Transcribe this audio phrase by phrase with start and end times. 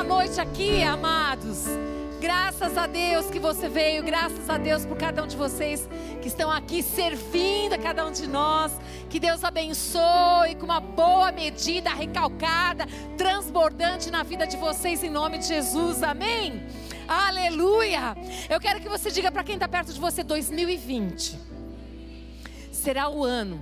[0.00, 1.64] nessa noite aqui, amados.
[2.20, 5.88] Graças a Deus que você veio, graças a Deus por cada um de vocês
[6.22, 8.72] que estão aqui servindo a cada um de nós.
[9.10, 12.86] Que Deus abençoe com uma boa medida, recalcada,
[13.18, 16.02] transbordante na vida de vocês em nome de Jesus.
[16.02, 16.62] Amém.
[17.06, 18.16] Aleluia.
[18.48, 21.38] Eu quero que você diga para quem está perto de você: 2020
[22.72, 23.60] será o ano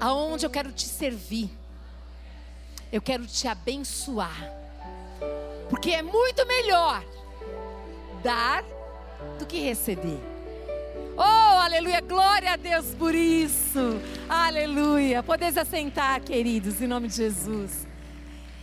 [0.00, 1.50] aonde eu quero te servir.
[2.92, 4.61] Eu quero te abençoar.
[5.72, 7.02] Porque é muito melhor
[8.22, 8.62] dar
[9.38, 10.20] do que receber.
[11.16, 13.98] Oh, aleluia, glória a Deus por isso.
[14.28, 15.22] Aleluia.
[15.22, 17.86] Podeis assentar, queridos, em nome de Jesus.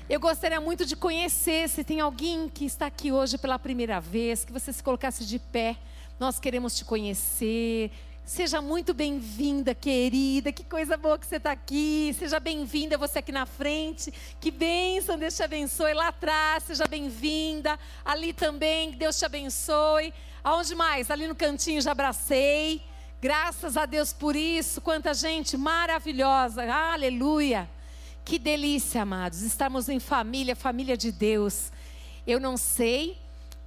[0.08, 4.46] Eu gostaria muito de conhecer, se tem alguém que está aqui hoje pela primeira vez,
[4.46, 5.78] que você se colocasse de pé.
[6.20, 7.90] Nós queremos te conhecer.
[8.30, 10.52] Seja muito bem-vinda, querida.
[10.52, 12.16] Que coisa boa que você está aqui.
[12.16, 14.14] Seja bem-vinda você aqui na frente.
[14.40, 15.96] Que bênção, Deus te abençoe.
[15.96, 17.80] Lá atrás, seja bem-vinda.
[18.06, 20.14] Ali também, Deus te abençoe.
[20.44, 21.10] Aonde mais?
[21.10, 22.84] Ali no cantinho já abracei.
[23.20, 24.80] Graças a Deus por isso.
[24.80, 26.72] Quanta gente maravilhosa.
[26.72, 27.68] Aleluia.
[28.24, 31.72] Que delícia, amados, estarmos em família, família de Deus.
[32.28, 33.18] Eu não sei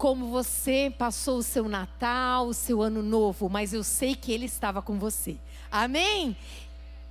[0.02, 4.46] como você passou o seu Natal, o seu Ano Novo, mas eu sei que Ele
[4.46, 5.36] estava com você.
[5.70, 6.36] Amém?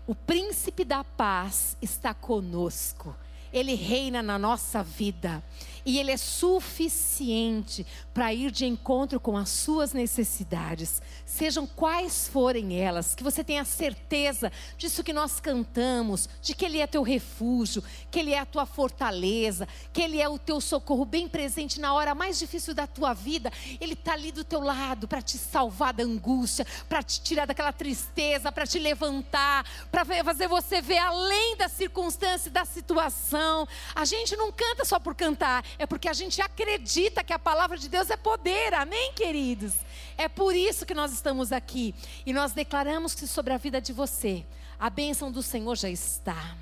[0.06, 3.16] O príncipe da paz está conosco.
[3.54, 5.42] Ele reina na nossa vida
[5.86, 12.80] e Ele é suficiente para ir de encontro com as suas necessidades, sejam quais forem
[12.80, 17.84] elas, que você tenha certeza disso que nós cantamos, de que Ele é teu refúgio,
[18.10, 21.94] que Ele é a tua fortaleza, que Ele é o teu socorro bem presente na
[21.94, 23.52] hora mais difícil da tua vida.
[23.80, 27.72] Ele está ali do teu lado para te salvar da angústia, para te tirar daquela
[27.72, 33.68] tristeza, para te levantar, para fazer você ver além da circunstância da situação.
[33.96, 37.78] A gente não canta só por cantar, é porque a gente acredita que a palavra
[37.78, 39.74] de Deus é poder, amém, queridos?
[40.18, 43.94] É por isso que nós estamos aqui e nós declaramos que sobre a vida de
[43.94, 44.46] você,
[44.80, 46.56] a bênção do Senhor já está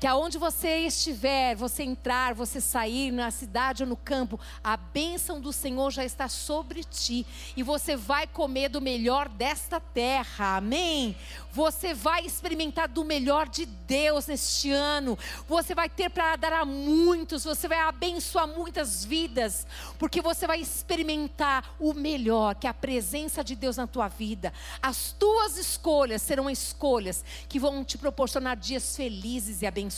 [0.00, 5.38] que aonde você estiver, você entrar, você sair na cidade ou no campo, a bênção
[5.38, 10.56] do Senhor já está sobre ti e você vai comer do melhor desta terra.
[10.56, 11.14] Amém.
[11.52, 15.18] Você vai experimentar do melhor de Deus neste ano.
[15.46, 19.66] Você vai ter para dar a muitos, você vai abençoar muitas vidas,
[19.98, 24.50] porque você vai experimentar o melhor, que é a presença de Deus na tua vida.
[24.80, 29.89] As tuas escolhas serão escolhas que vão te proporcionar dias felizes e abençoados.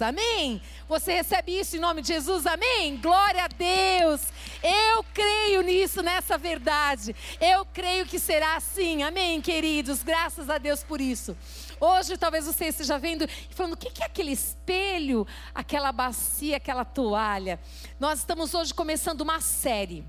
[0.00, 0.60] Amém?
[0.88, 2.46] Você recebe isso em nome de Jesus?
[2.46, 2.96] Amém?
[2.96, 4.22] Glória a Deus.
[4.62, 7.14] Eu creio nisso, nessa verdade.
[7.40, 9.02] Eu creio que será assim.
[9.02, 10.02] Amém, queridos.
[10.02, 11.36] Graças a Deus por isso.
[11.80, 16.84] Hoje talvez você esteja vendo e falando: o que é aquele espelho, aquela bacia, aquela
[16.84, 17.60] toalha?
[17.98, 20.04] Nós estamos hoje começando uma série.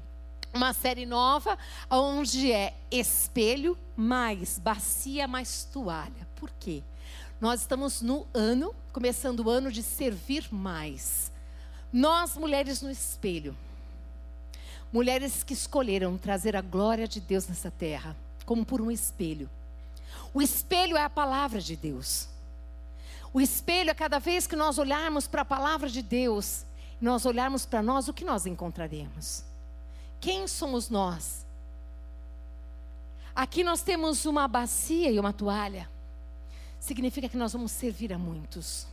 [0.53, 1.57] Uma série nova,
[1.89, 6.27] onde é espelho mais bacia mais toalha.
[6.35, 6.81] Por quê?
[7.45, 11.31] Nós estamos no ano, começando o ano de servir mais.
[11.93, 13.55] Nós, mulheres no espelho,
[14.91, 18.17] mulheres que escolheram trazer a glória de Deus nessa terra,
[18.47, 19.47] como por um espelho.
[20.33, 22.27] O espelho é a palavra de Deus.
[23.31, 26.65] O espelho é cada vez que nós olharmos para a palavra de Deus,
[26.99, 29.43] nós olharmos para nós, o que nós encontraremos?
[30.19, 31.45] Quem somos nós?
[33.35, 35.93] Aqui nós temos uma bacia e uma toalha.
[36.85, 38.85] Significa que nós vamos servir a muitos.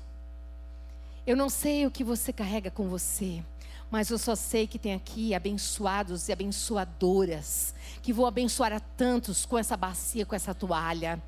[1.26, 3.44] Eu não sei o que você carrega com você,
[3.90, 9.44] mas eu só sei que tem aqui abençoados e abençoadoras, que vou abençoar a tantos
[9.44, 11.22] com essa bacia, com essa toalha.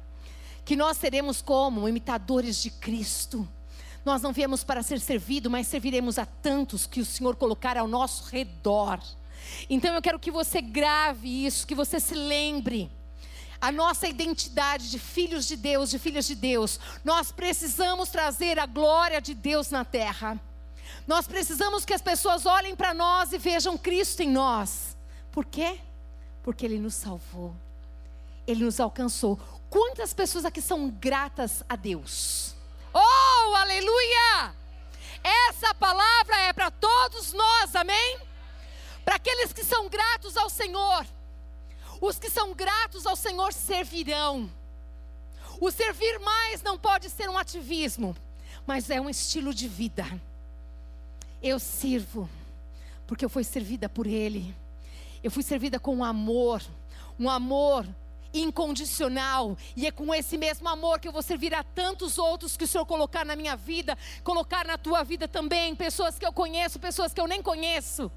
[0.65, 3.47] Que nós seremos como imitadores de Cristo.
[4.03, 7.87] Nós não viemos para ser servido, mas serviremos a tantos que o Senhor colocar ao
[7.87, 9.03] nosso redor.
[9.69, 12.91] Então eu quero que você grave isso, que você se lembre
[13.65, 16.79] a nossa identidade de filhos de Deus, de filhas de Deus.
[17.03, 20.39] Nós precisamos trazer a glória de Deus na terra.
[21.07, 24.95] Nós precisamos que as pessoas olhem para nós e vejam Cristo em nós.
[25.33, 25.81] Por quê?
[26.43, 27.57] Porque Ele nos salvou.
[28.47, 29.41] Ele nos alcançou.
[29.71, 32.55] Quantas pessoas aqui são gratas a Deus?
[32.93, 34.55] Oh, aleluia!
[35.49, 38.19] Essa palavra é para todos nós, amém?
[39.07, 41.07] Para aqueles que são gratos ao Senhor.
[42.07, 44.51] Os que são gratos ao Senhor servirão.
[45.59, 48.15] O servir mais não pode ser um ativismo,
[48.67, 50.05] mas é um estilo de vida.
[51.43, 52.29] Eu sirvo,
[53.07, 54.55] porque eu fui servida por Ele.
[55.23, 56.63] Eu fui servida com amor,
[57.19, 57.89] um amor
[58.35, 59.57] incondicional.
[59.75, 62.69] E é com esse mesmo amor que eu vou servir a tantos outros que o
[62.69, 67.15] Senhor colocar na minha vida, colocar na tua vida também, pessoas que eu conheço, pessoas
[67.15, 68.13] que eu nem conheço.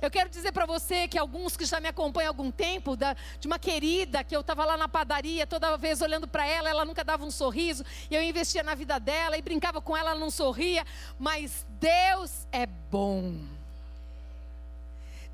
[0.00, 3.14] Eu quero dizer para você que alguns que já me acompanham há algum tempo, da,
[3.38, 6.84] de uma querida que eu estava lá na padaria, toda vez olhando para ela, ela
[6.84, 10.20] nunca dava um sorriso, e eu investia na vida dela e brincava com ela, ela
[10.20, 10.84] não sorria,
[11.18, 13.34] mas Deus é bom.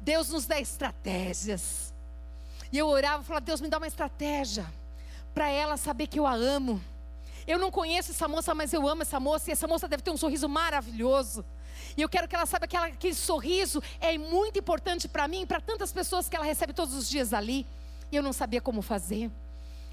[0.00, 1.92] Deus nos dá estratégias.
[2.72, 4.66] E eu orava e falava: Deus, me dá uma estratégia
[5.34, 6.80] para ela saber que eu a amo.
[7.46, 10.10] Eu não conheço essa moça, mas eu amo essa moça, e essa moça deve ter
[10.10, 11.44] um sorriso maravilhoso.
[11.96, 15.42] E eu quero que ela saiba que ela, aquele sorriso é muito importante para mim
[15.42, 17.66] e para tantas pessoas que ela recebe todos os dias ali.
[18.12, 19.30] E eu não sabia como fazer.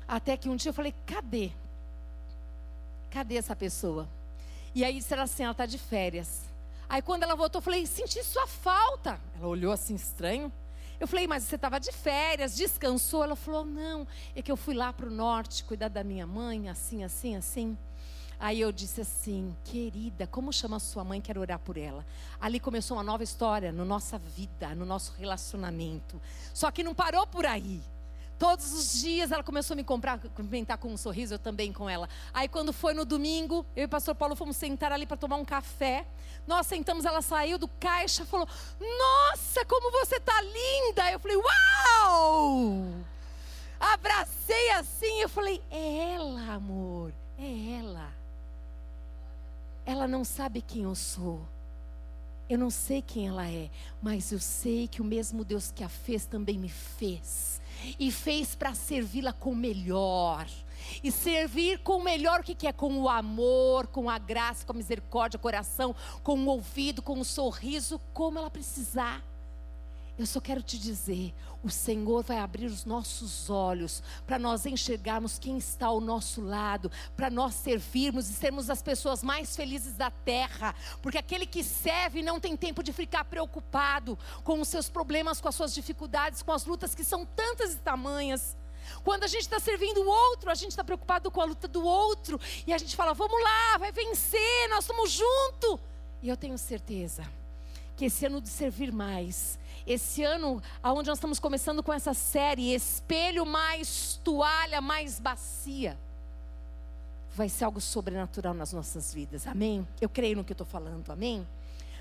[0.07, 1.51] Até que um dia eu falei: cadê?
[3.09, 4.07] Cadê essa pessoa?
[4.75, 6.41] E aí disseram assim: ela está de férias.
[6.89, 9.19] Aí quando ela voltou, eu falei: senti sua falta.
[9.37, 10.51] Ela olhou assim estranho.
[10.99, 13.25] Eu falei, mas você estava de férias, descansou?
[13.25, 16.69] Ela falou, não, é que eu fui lá para o norte cuidar da minha mãe,
[16.69, 17.77] assim, assim, assim.
[18.43, 21.21] Aí eu disse assim, querida, como chama sua mãe?
[21.21, 22.05] Quero orar por ela.
[22.41, 26.21] Ali começou uma nova história na no nossa vida, no nosso relacionamento.
[26.53, 27.81] Só que não parou por aí.
[28.37, 31.89] Todos os dias ela começou a me comprar, cumprimentar com um sorriso, eu também com
[31.89, 32.09] ela.
[32.33, 35.37] Aí quando foi no domingo, eu e o pastor Paulo fomos sentar ali para tomar
[35.37, 36.05] um café.
[36.45, 38.45] Nós sentamos, ela saiu do caixa, falou:
[38.77, 42.87] "Nossa, como você tá linda!" Eu falei: "Uau!"
[43.79, 48.22] Abracei assim, eu falei: "É ela, amor, é ela."
[49.85, 51.41] Ela não sabe quem eu sou.
[52.49, 53.69] Eu não sei quem ela é,
[54.01, 57.61] mas eu sei que o mesmo Deus que a fez também me fez.
[57.97, 60.45] E fez para servi-la com o melhor.
[61.01, 62.73] E servir com o melhor o que, que é?
[62.73, 67.25] Com o amor, com a graça, com a misericórdia, coração, com o ouvido, com o
[67.25, 69.23] sorriso, como ela precisar.
[70.17, 71.33] Eu só quero te dizer:
[71.63, 76.91] o Senhor vai abrir os nossos olhos para nós enxergarmos quem está ao nosso lado,
[77.15, 82.21] para nós servirmos e sermos as pessoas mais felizes da terra, porque aquele que serve
[82.21, 86.51] não tem tempo de ficar preocupado com os seus problemas, com as suas dificuldades, com
[86.51, 88.55] as lutas que são tantas e tamanhas.
[89.03, 91.83] Quando a gente está servindo o outro, a gente está preocupado com a luta do
[91.83, 95.79] outro, e a gente fala: vamos lá, vai vencer, nós estamos juntos.
[96.21, 97.23] E eu tenho certeza
[97.95, 102.73] que esse ano de servir mais, esse ano, aonde nós estamos começando com essa série,
[102.73, 105.97] espelho mais toalha, mais bacia,
[107.35, 109.87] vai ser algo sobrenatural nas nossas vidas, amém?
[109.99, 111.45] Eu creio no que eu estou falando, amém?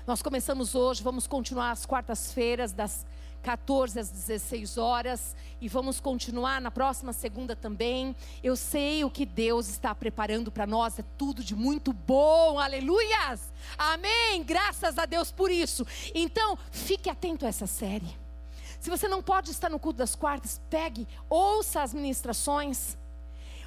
[0.05, 3.05] Nós começamos hoje, vamos continuar às quartas-feiras, das
[3.43, 8.15] 14 às 16 horas e vamos continuar na próxima segunda também.
[8.41, 13.53] Eu sei o que Deus está preparando para nós, é tudo de muito bom, aleluias!
[13.77, 14.41] Amém!
[14.43, 15.85] Graças a Deus por isso.
[16.15, 18.17] Então, fique atento a essa série.
[18.79, 22.97] Se você não pode estar no culto das quartas, pegue, ouça as ministrações.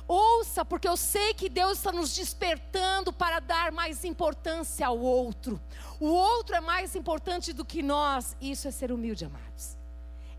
[0.09, 5.61] Ouça, porque eu sei que Deus está nos despertando para dar mais importância ao outro.
[5.99, 8.37] O outro é mais importante do que nós.
[8.41, 9.77] Isso é ser humilde, amados.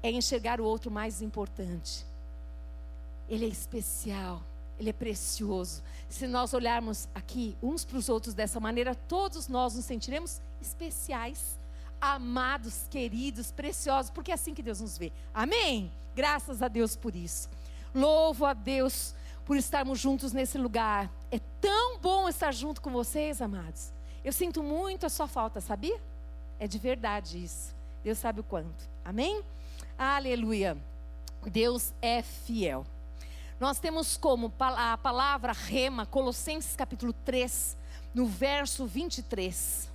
[0.02, 2.06] É enxergar o outro mais importante.
[3.28, 4.42] Ele é especial,
[4.80, 5.84] ele é precioso.
[6.08, 11.60] Se nós olharmos aqui uns para os outros dessa maneira, todos nós nos sentiremos especiais,
[12.00, 15.12] amados, queridos, preciosos, porque é assim que Deus nos vê.
[15.34, 15.92] Amém?
[16.16, 17.50] Graças a Deus por isso.
[17.94, 19.14] Louvo a Deus
[19.48, 21.10] por estarmos juntos nesse lugar.
[21.32, 23.94] É tão bom estar junto com vocês, amados.
[24.22, 25.98] Eu sinto muito a sua falta, sabia?
[26.60, 27.74] É de verdade isso.
[28.04, 28.90] Deus sabe o quanto.
[29.06, 29.42] Amém?
[29.98, 30.78] Aleluia.
[31.46, 32.86] Deus é fiel.
[33.58, 37.78] Nós temos como a palavra rema, Colossenses capítulo 3,
[38.14, 39.90] no verso 23,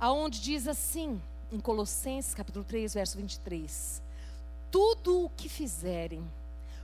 [0.00, 1.22] aonde diz assim,
[1.52, 4.02] em Colossenses capítulo 3, verso 23:
[4.68, 6.28] Tudo o que fizerem,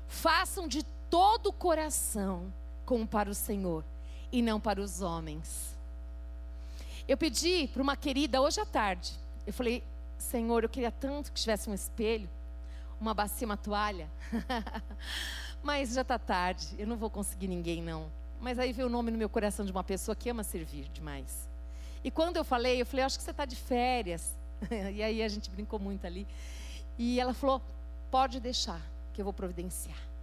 [0.07, 2.53] façam de todo o coração,
[2.85, 3.85] como para o Senhor
[4.33, 5.73] e não para os homens.
[7.07, 9.13] Eu pedi para uma querida hoje à tarde.
[9.47, 9.85] Eu falei,
[10.19, 12.29] Senhor, eu queria tanto que tivesse um espelho,
[13.01, 14.11] uma bacia, uma toalha.
[15.63, 18.11] Mas já está tarde, eu não vou conseguir ninguém não.
[18.41, 21.49] Mas aí veio o nome no meu coração de uma pessoa que ama servir demais.
[22.03, 24.35] E quando eu falei, eu falei, acho que você está de férias.
[24.93, 26.27] e aí a gente brincou muito ali.
[26.99, 27.63] E ela falou,
[28.11, 30.14] pode deixar, que eu vou providenciar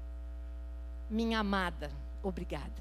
[1.11, 1.91] minha amada,
[2.23, 2.71] obrigada.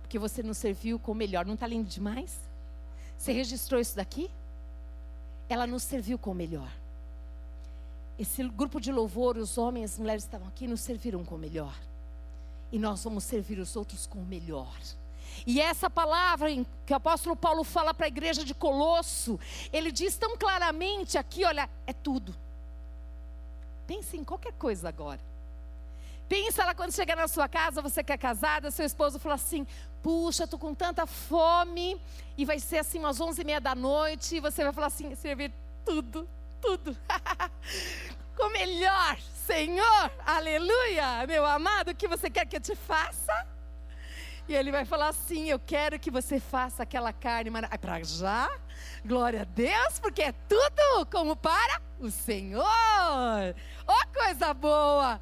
[0.00, 1.44] Porque você nos serviu com o melhor.
[1.44, 2.40] Não está lindo demais?
[3.18, 4.30] Você registrou isso daqui?
[5.48, 6.70] Ela nos serviu com o melhor.
[8.18, 11.34] Esse grupo de louvor, os homens e as mulheres que estavam aqui, nos serviram com
[11.34, 11.74] o melhor.
[12.72, 14.74] E nós vamos servir os outros com o melhor.
[15.46, 16.48] E essa palavra
[16.86, 19.38] que o apóstolo Paulo fala para a igreja de Colosso,
[19.72, 22.34] ele diz tão claramente aqui: olha, é tudo.
[23.86, 25.27] Pense em qualquer coisa agora
[26.28, 29.66] Pensa lá quando chegar na sua casa, você que é casada, seu esposo falou assim:
[30.02, 32.00] Puxa, tô com tanta fome,
[32.36, 35.14] e vai ser assim umas onze e meia da noite, e você vai falar assim:
[35.14, 35.52] servir
[35.84, 36.28] tudo,
[36.60, 36.96] tudo.
[38.36, 43.46] com melhor, Senhor, aleluia, meu amado, o que você quer que eu te faça?
[44.48, 47.50] E ele vai falar assim: Eu quero que você faça aquela carne.
[47.78, 48.50] Para já?
[49.04, 52.64] Glória a Deus, porque é tudo como para o Senhor.
[53.86, 55.20] Oh, coisa boa!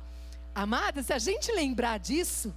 [0.57, 2.51] Amada, se a gente lembrar disso,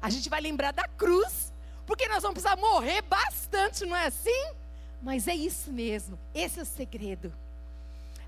[0.00, 1.52] a gente vai lembrar da cruz,
[1.84, 4.54] porque nós vamos precisar morrer bastante, não é assim?
[5.02, 7.30] Mas é isso mesmo, esse é o segredo.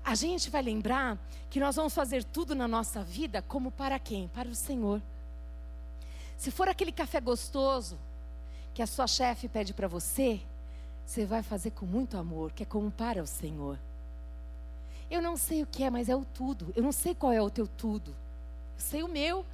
[0.03, 1.17] A gente vai lembrar
[1.49, 4.27] que nós vamos fazer tudo na nossa vida como para quem?
[4.27, 5.01] Para o Senhor.
[6.37, 7.97] Se for aquele café gostoso
[8.75, 10.39] que a sua chefe pede para você,
[11.03, 13.79] você vai fazer com muito amor, que é como para o Senhor.
[15.09, 16.71] Eu não sei o que é, mas é o tudo.
[16.75, 18.15] Eu não sei qual é o teu tudo.
[18.77, 19.45] Sei o meu.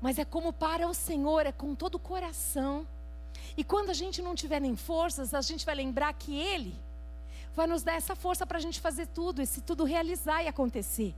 [0.00, 2.86] Mas é como para o Senhor, é com todo o coração.
[3.56, 6.74] E quando a gente não tiver nem forças, a gente vai lembrar que Ele
[7.54, 11.14] vai nos dar essa força para a gente fazer tudo, esse tudo realizar e acontecer.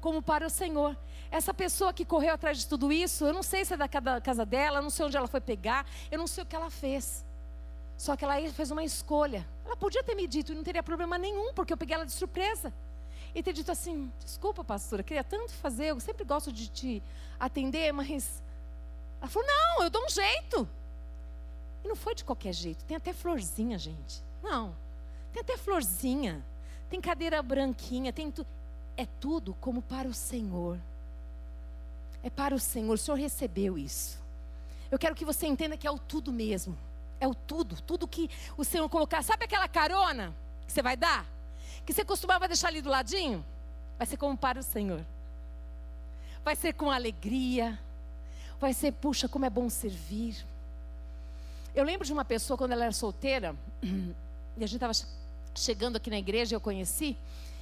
[0.00, 0.96] Como para o Senhor.
[1.30, 4.44] Essa pessoa que correu atrás de tudo isso, eu não sei se é da casa
[4.44, 7.24] dela, eu não sei onde ela foi pegar, eu não sei o que ela fez.
[7.96, 9.46] Só que ela fez uma escolha.
[9.64, 12.12] Ela podia ter me dito e não teria problema nenhum, porque eu peguei ela de
[12.12, 12.72] surpresa
[13.36, 17.02] e ter dito assim: desculpa, pastora, queria tanto fazer, eu sempre gosto de te
[17.38, 18.42] atender, mas.
[19.20, 20.66] Ela falou: não, eu dou um jeito.
[21.84, 24.22] E não foi de qualquer jeito, tem até florzinha, gente.
[24.42, 24.74] Não,
[25.34, 26.42] tem até florzinha,
[26.88, 28.48] tem cadeira branquinha, tem tudo.
[28.96, 30.78] É tudo como para o Senhor.
[32.22, 34.18] É para o Senhor, o Senhor recebeu isso.
[34.90, 36.76] Eu quero que você entenda que é o tudo mesmo.
[37.20, 39.22] É o tudo, tudo que o Senhor colocar.
[39.22, 40.34] Sabe aquela carona
[40.66, 41.35] que você vai dar?
[41.86, 43.44] Que você costumava deixar ali do ladinho,
[43.96, 45.06] vai ser como para o Senhor.
[46.44, 47.78] Vai ser com alegria.
[48.60, 50.44] Vai ser, puxa, como é bom servir.
[51.74, 54.92] Eu lembro de uma pessoa quando ela era solteira, e a gente estava
[55.54, 57.16] chegando aqui na igreja, eu conheci,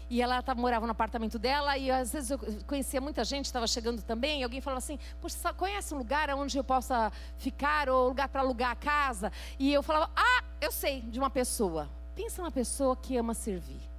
[0.08, 3.66] e ela tava, morava no apartamento dela, e às vezes eu conhecia muita gente, estava
[3.66, 8.08] chegando também, e alguém falava assim, poxa, conhece um lugar onde eu possa ficar, ou
[8.08, 9.32] lugar para alugar a casa?
[9.58, 11.90] E eu falava, ah, eu sei, de uma pessoa.
[12.14, 13.93] Pensa numa pessoa que ama servir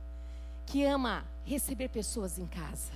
[0.65, 2.91] que ama receber pessoas em casa,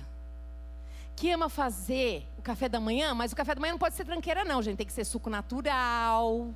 [1.14, 4.04] que ama fazer o café da manhã, mas o café da manhã não pode ser
[4.04, 4.78] tranqueira, não, gente.
[4.78, 6.48] Tem que ser suco natural,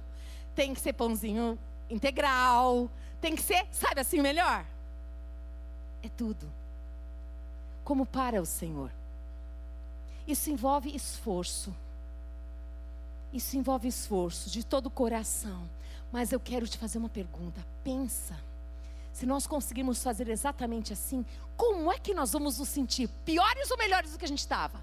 [0.54, 2.90] tem que ser pãozinho integral,
[3.21, 4.64] tem que ser, sabe assim, melhor?
[6.02, 6.50] É tudo.
[7.85, 8.90] Como para o Senhor.
[10.26, 11.75] Isso envolve esforço.
[13.33, 15.68] Isso envolve esforço de todo o coração.
[16.11, 17.64] Mas eu quero te fazer uma pergunta.
[17.83, 18.38] Pensa
[19.14, 21.25] se nós conseguirmos fazer exatamente assim,
[21.56, 23.09] como é que nós vamos nos sentir?
[23.25, 24.83] Piores ou melhores do que a gente estava?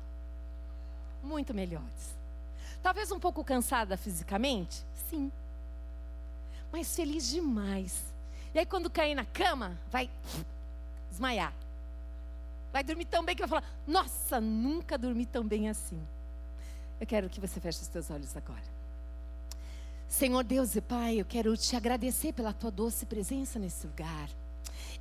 [1.22, 2.16] Muito melhores.
[2.82, 4.84] Talvez um pouco cansada fisicamente?
[5.10, 5.30] Sim.
[6.72, 8.02] Mas feliz demais.
[8.54, 10.10] E aí, quando cair na cama, vai
[11.10, 11.54] desmaiar.
[12.72, 16.02] Vai dormir tão bem que vai falar: Nossa, nunca dormi tão bem assim.
[17.02, 18.81] Eu quero que você feche os seus olhos agora.
[20.12, 24.28] Senhor Deus e Pai, eu quero te agradecer pela tua doce presença nesse lugar.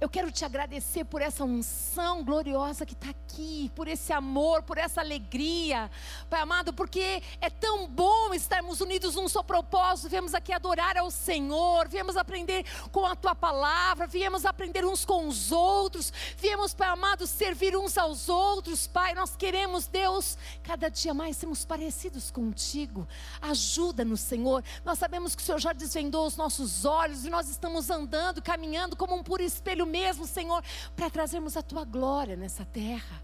[0.00, 4.78] Eu quero te agradecer por essa unção gloriosa que está aqui, por esse amor, por
[4.78, 5.90] essa alegria,
[6.30, 10.08] Pai amado, porque é tão bom estarmos unidos num só propósito.
[10.08, 15.28] Viemos aqui adorar ao Senhor, viemos aprender com a tua palavra, viemos aprender uns com
[15.28, 19.12] os outros, viemos, Pai amado, servir uns aos outros, Pai.
[19.12, 23.06] Nós queremos, Deus, cada dia mais sermos parecidos contigo.
[23.42, 24.64] Ajuda-nos, Senhor.
[24.82, 28.96] Nós sabemos que o Senhor já desvendou os nossos olhos e nós estamos andando, caminhando
[28.96, 30.62] como um puro espelho mesmo, Senhor,
[30.94, 33.22] para trazermos a tua glória nessa terra.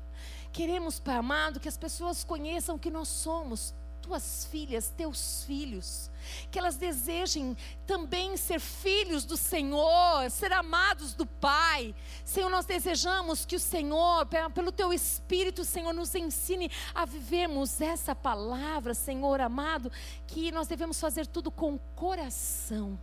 [0.52, 3.74] Queremos, Pai amado, que as pessoas conheçam que nós somos
[4.06, 6.08] tuas filhas, teus filhos,
[6.50, 7.56] que elas desejem
[7.86, 11.92] também ser filhos do Senhor, ser amados do Pai.
[12.24, 18.14] Senhor, nós desejamos que o Senhor, pelo teu Espírito, Senhor, nos ensine a vivermos essa
[18.14, 19.90] palavra, Senhor amado,
[20.26, 22.96] que nós devemos fazer tudo com coração,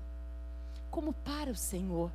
[0.90, 2.10] como para o Senhor.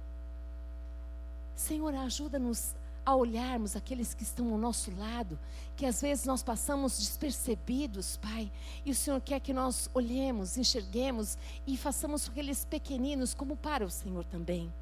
[1.61, 2.75] Senhor, ajuda-nos
[3.05, 5.39] a olharmos aqueles que estão ao nosso lado,
[5.77, 8.53] que às vezes nós passamos despercebidos, Pai,
[8.85, 13.91] e o Senhor quer que nós olhemos, enxerguemos e façamos aqueles pequeninos como para o
[13.91, 14.73] Senhor também.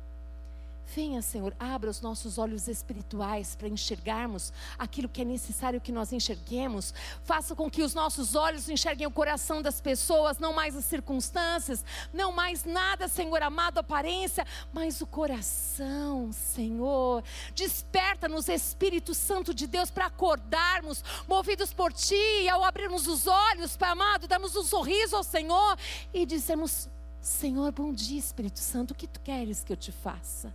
[0.94, 6.12] Venha, Senhor, abra os nossos olhos espirituais para enxergarmos aquilo que é necessário que nós
[6.12, 6.94] enxerguemos.
[7.24, 11.84] Faça com que os nossos olhos enxerguem o coração das pessoas, não mais as circunstâncias,
[12.12, 17.22] não mais nada, Senhor amado, aparência, mas o coração, Senhor.
[17.54, 23.76] Desperta-nos, Espírito Santo de Deus, para acordarmos, movidos por Ti, e ao abrirmos os olhos,
[23.76, 25.76] Pai amado, damos um sorriso ao Senhor
[26.14, 26.88] e dizemos:
[27.20, 30.54] Senhor, bom dia, Espírito Santo, o que tu queres que eu te faça?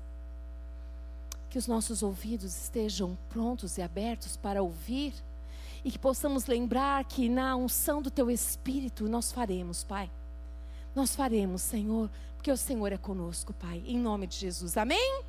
[1.51, 5.13] Que os nossos ouvidos estejam prontos e abertos para ouvir
[5.83, 10.09] e que possamos lembrar que na unção do teu Espírito nós faremos, Pai.
[10.95, 14.77] Nós faremos, Senhor, porque o Senhor é conosco, Pai, em nome de Jesus.
[14.77, 15.23] Amém?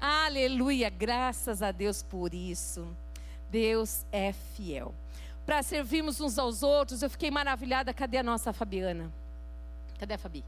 [0.00, 2.86] Aleluia, graças a Deus por isso.
[3.50, 4.94] Deus é fiel.
[5.44, 7.92] Para servirmos uns aos outros, eu fiquei maravilhada.
[7.92, 9.12] Cadê a nossa Fabiana?
[9.98, 10.44] Cadê a Fabi?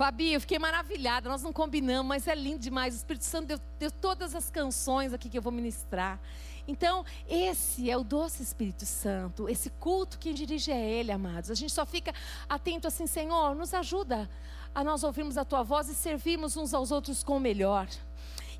[0.00, 1.28] Fabi, eu fiquei maravilhada.
[1.28, 2.94] Nós não combinamos, mas é lindo demais.
[2.94, 6.18] O Espírito Santo deu, deu, todas as canções aqui que eu vou ministrar.
[6.66, 9.46] Então, esse é o doce Espírito Santo.
[9.46, 11.50] Esse culto, quem dirige é Ele, amados.
[11.50, 12.14] A gente só fica
[12.48, 14.26] atento assim, Senhor, nos ajuda
[14.74, 17.86] a nós ouvirmos a Tua voz e servirmos uns aos outros com o melhor.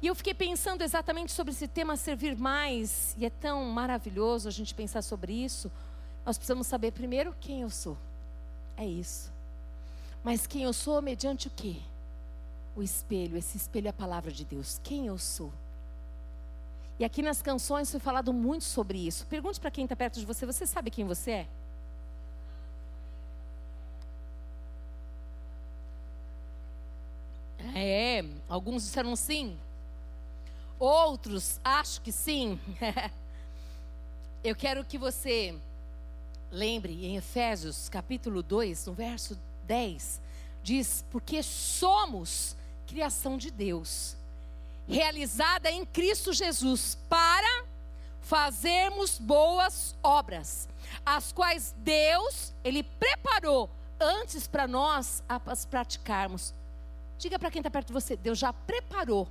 [0.02, 4.52] E eu fiquei pensando exatamente sobre esse tema servir mais, e é tão maravilhoso a
[4.52, 5.72] gente pensar sobre isso.
[6.22, 7.96] Nós precisamos saber primeiro quem eu sou.
[8.76, 9.29] É isso.
[10.22, 11.76] Mas quem eu sou mediante o quê?
[12.76, 14.80] O espelho, esse espelho é a palavra de Deus.
[14.82, 15.52] Quem eu sou?
[16.98, 19.26] E aqui nas canções foi falado muito sobre isso.
[19.26, 21.46] Pergunte para quem está perto de você: você sabe quem você é?
[27.74, 29.56] É, alguns disseram sim.
[30.78, 32.58] Outros, acho que sim.
[34.44, 35.54] Eu quero que você
[36.50, 39.38] lembre em Efésios capítulo 2, no verso
[39.70, 40.20] 10,
[40.64, 42.56] diz: Porque somos
[42.88, 44.16] criação de Deus,
[44.88, 47.64] realizada em Cristo Jesus, para
[48.20, 50.68] fazermos boas obras,
[51.06, 56.52] as quais Deus, Ele preparou antes para nós as praticarmos.
[57.16, 59.28] Diga para quem está perto de você: Deus já preparou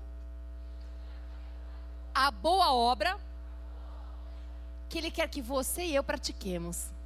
[2.15, 3.19] a boa obra
[4.87, 6.97] que Ele quer que você e eu pratiquemos.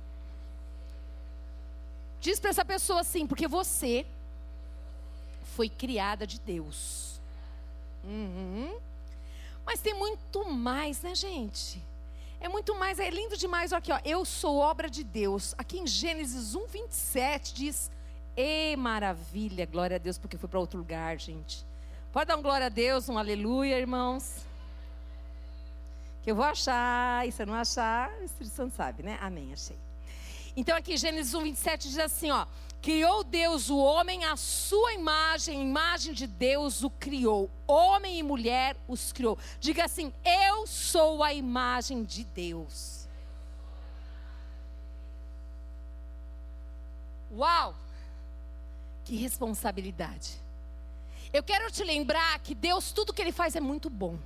[2.23, 4.05] Diz para essa pessoa assim, porque você
[5.57, 7.19] foi criada de Deus.
[8.01, 8.73] Uhum.
[9.65, 11.83] Mas tem muito mais, né, gente?
[12.39, 13.73] É muito mais, é lindo demais.
[13.73, 15.53] Olha aqui, ó, eu sou obra de Deus.
[15.57, 17.91] Aqui em Gênesis 1, 27 diz:
[18.37, 21.65] E maravilha, glória a Deus, porque foi para outro lugar, gente.
[22.13, 24.45] Pode dar um glória a Deus, um aleluia, irmãos.
[26.23, 29.17] Que eu vou achar, e se eu não achar, o Espírito Santo sabe, né?
[29.21, 29.75] Amém, achei.
[30.55, 32.45] Então aqui Gênesis 1, 27 diz assim, ó.
[32.83, 37.49] Criou Deus o homem à sua imagem, imagem de Deus o criou.
[37.65, 39.39] Homem e mulher os criou.
[39.57, 43.07] Diga assim: Eu sou a imagem de Deus.
[47.31, 47.73] Uau!
[49.05, 50.33] Que responsabilidade.
[51.31, 54.19] Eu quero te lembrar que Deus, tudo que Ele faz é muito bom.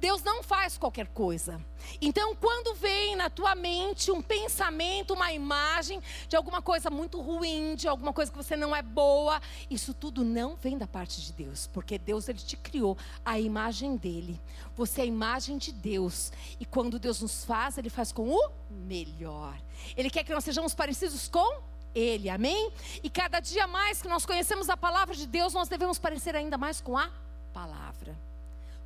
[0.00, 1.60] Deus não faz qualquer coisa.
[2.00, 7.74] Então, quando vem na tua mente um pensamento, uma imagem de alguma coisa muito ruim,
[7.74, 11.32] de alguma coisa que você não é boa, isso tudo não vem da parte de
[11.32, 14.40] Deus, porque Deus ele te criou a imagem dele.
[14.76, 18.50] Você é a imagem de Deus, e quando Deus nos faz, ele faz com o
[18.70, 19.56] melhor.
[19.96, 21.62] Ele quer que nós sejamos parecidos com
[21.94, 22.72] ele, amém?
[23.02, 26.58] E cada dia mais que nós conhecemos a palavra de Deus, nós devemos parecer ainda
[26.58, 27.10] mais com a
[27.52, 28.18] palavra.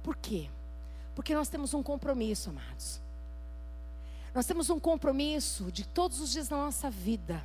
[0.03, 0.49] Por quê?
[1.19, 3.01] Porque nós temos um compromisso, amados.
[4.33, 7.45] Nós temos um compromisso de todos os dias da nossa vida,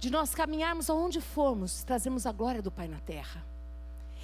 [0.00, 3.44] de nós caminharmos aonde formos, trazemos a glória do Pai na terra.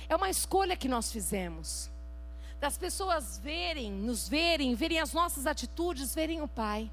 [0.09, 1.89] É uma escolha que nós fizemos.
[2.59, 6.91] Das pessoas verem, nos verem, verem as nossas atitudes, verem o Pai.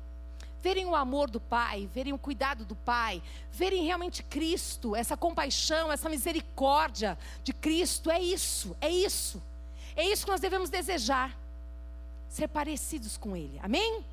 [0.62, 3.20] Verem o amor do Pai, verem o cuidado do Pai,
[3.52, 9.42] verem realmente Cristo, essa compaixão, essa misericórdia de Cristo, é isso, é isso.
[9.96, 11.38] É isso que nós devemos desejar.
[12.30, 13.60] Ser parecidos com Ele.
[13.62, 14.04] Amém?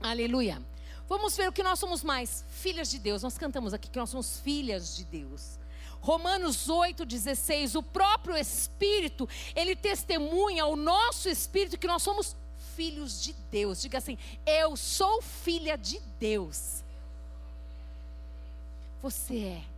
[0.00, 0.60] Aleluia.
[1.08, 2.44] Vamos ver o que nós somos mais.
[2.50, 3.22] Filhas de Deus.
[3.22, 5.58] Nós cantamos aqui que nós somos filhas de Deus.
[6.00, 7.76] Romanos 8,16.
[7.76, 12.36] O próprio Espírito, ele testemunha ao nosso Espírito que nós somos
[12.74, 13.80] filhos de Deus.
[13.80, 16.84] Diga assim: Eu sou filha de Deus.
[19.02, 19.75] Você é.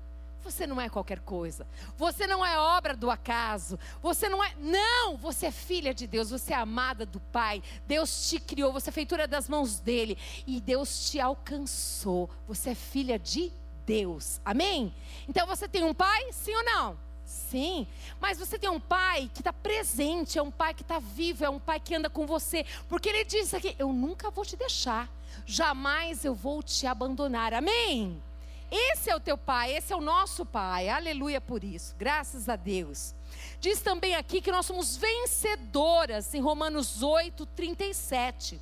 [0.50, 1.66] Você não é qualquer coisa.
[1.96, 3.78] Você não é obra do acaso.
[4.02, 4.54] Você não é.
[4.58, 5.16] Não!
[5.18, 6.30] Você é filha de Deus.
[6.30, 7.62] Você é amada do Pai.
[7.86, 8.72] Deus te criou.
[8.72, 10.16] Você é feitura das mãos dele.
[10.46, 12.30] E Deus te alcançou.
[12.46, 13.52] Você é filha de
[13.84, 14.40] Deus.
[14.42, 14.94] Amém?
[15.28, 16.32] Então você tem um pai?
[16.32, 16.98] Sim ou não?
[17.28, 17.86] Sim,
[18.18, 21.50] mas você tem um pai que está presente, é um pai que está vivo, é
[21.50, 25.10] um pai que anda com você, porque ele disse aqui: Eu nunca vou te deixar,
[25.44, 27.52] jamais eu vou te abandonar.
[27.52, 28.22] Amém?
[28.70, 32.56] Esse é o teu pai, esse é o nosso pai, aleluia por isso, graças a
[32.56, 33.14] Deus.
[33.60, 38.60] Diz também aqui que nós somos vencedoras, em Romanos 8, 37.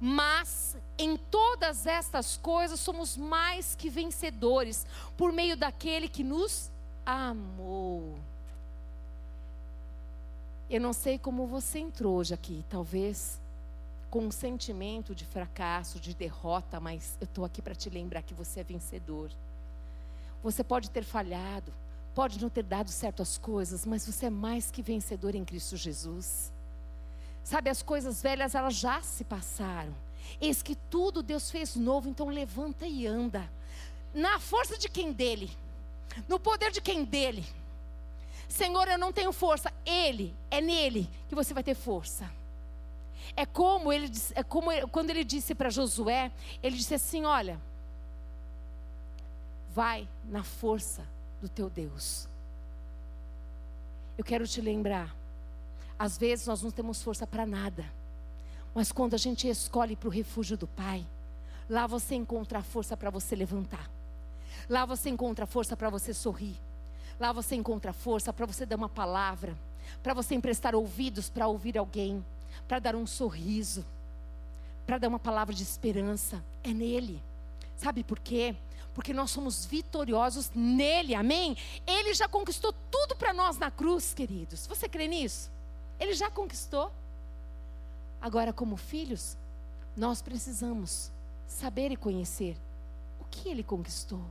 [0.00, 4.84] Mas em todas estas coisas somos mais que vencedores,
[5.16, 6.70] por meio daquele que nos
[7.04, 8.18] amor.
[10.68, 13.38] Eu não sei como você entrou hoje aqui, talvez
[14.16, 18.32] com um sentimento de fracasso, de derrota, mas eu estou aqui para te lembrar que
[18.32, 19.30] você é vencedor.
[20.42, 21.70] Você pode ter falhado,
[22.14, 26.50] pode não ter dado certas coisas, mas você é mais que vencedor em Cristo Jesus.
[27.44, 29.94] Sabe, as coisas velhas elas já se passaram.
[30.40, 33.46] Eis que tudo Deus fez novo, então levanta e anda.
[34.14, 35.54] Na força de quem dele?
[36.26, 37.04] No poder de quem?
[37.04, 37.44] Dele.
[38.48, 39.70] Senhor, eu não tenho força.
[39.84, 42.26] Ele, é nele que você vai ter força.
[43.34, 46.30] É como ele é como quando ele disse para Josué,
[46.62, 47.60] ele disse assim: "Olha,
[49.74, 51.02] vai na força
[51.40, 52.28] do teu Deus".
[54.16, 55.14] Eu quero te lembrar,
[55.98, 57.84] às vezes nós não temos força para nada.
[58.74, 61.06] Mas quando a gente escolhe para o refúgio do Pai,
[61.68, 63.90] lá você encontra a força para você levantar.
[64.68, 66.56] Lá você encontra força para você sorrir.
[67.18, 69.56] Lá você encontra força para você dar uma palavra,
[70.02, 72.22] para você emprestar ouvidos para ouvir alguém,
[72.66, 73.84] para dar um sorriso,
[74.86, 76.42] para dar uma palavra de esperança.
[76.62, 77.22] É nele.
[77.76, 78.54] Sabe por quê?
[78.94, 81.56] Porque nós somos vitoriosos nele, amém?
[81.86, 84.66] Ele já conquistou tudo para nós na cruz, queridos.
[84.66, 85.50] Você crê nisso?
[86.00, 86.90] Ele já conquistou.
[88.20, 89.36] Agora, como filhos,
[89.96, 91.10] nós precisamos
[91.46, 92.56] saber e conhecer
[93.20, 94.22] o que ele conquistou.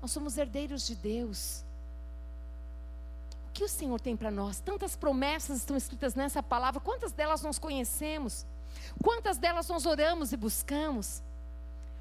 [0.00, 1.64] Nós somos herdeiros de Deus.
[3.60, 4.58] Que o Senhor tem para nós?
[4.58, 8.46] Tantas promessas estão escritas nessa palavra, quantas delas nós conhecemos?
[9.04, 11.22] Quantas delas nós oramos e buscamos?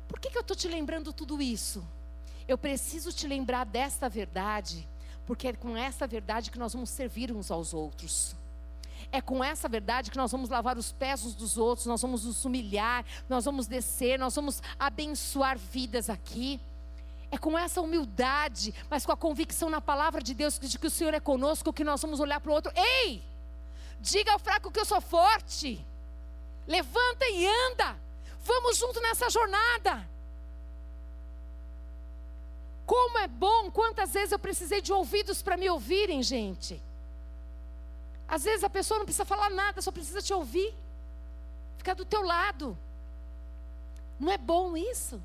[0.08, 1.86] Por que, que eu estou te lembrando tudo isso?
[2.48, 4.88] Eu preciso te lembrar desta verdade,
[5.26, 8.38] porque é com essa verdade que nós vamos servir uns aos outros.
[9.12, 12.24] É com essa verdade que nós vamos lavar os pés uns dos outros, nós vamos
[12.24, 16.62] nos humilhar, nós vamos descer, nós vamos abençoar vidas aqui.
[17.32, 20.92] É com essa humildade, mas com a convicção na palavra de Deus de que o
[20.92, 22.72] Senhor é conosco, que nós vamos olhar para o outro.
[22.76, 23.24] Ei!
[24.00, 25.86] Diga ao fraco que eu sou forte.
[26.68, 27.96] Levanta e anda.
[28.42, 30.08] Vamos junto nessa jornada.
[32.86, 36.82] Como é bom, quantas vezes eu precisei de ouvidos para me ouvirem, gente.
[38.28, 40.74] Às vezes a pessoa não precisa falar nada, só precisa te ouvir.
[41.78, 42.76] Ficar do teu lado.
[44.20, 45.22] Não é bom isso?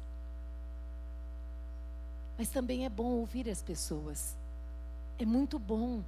[2.37, 4.37] Mas também é bom ouvir as pessoas.
[5.18, 6.03] É muito bom.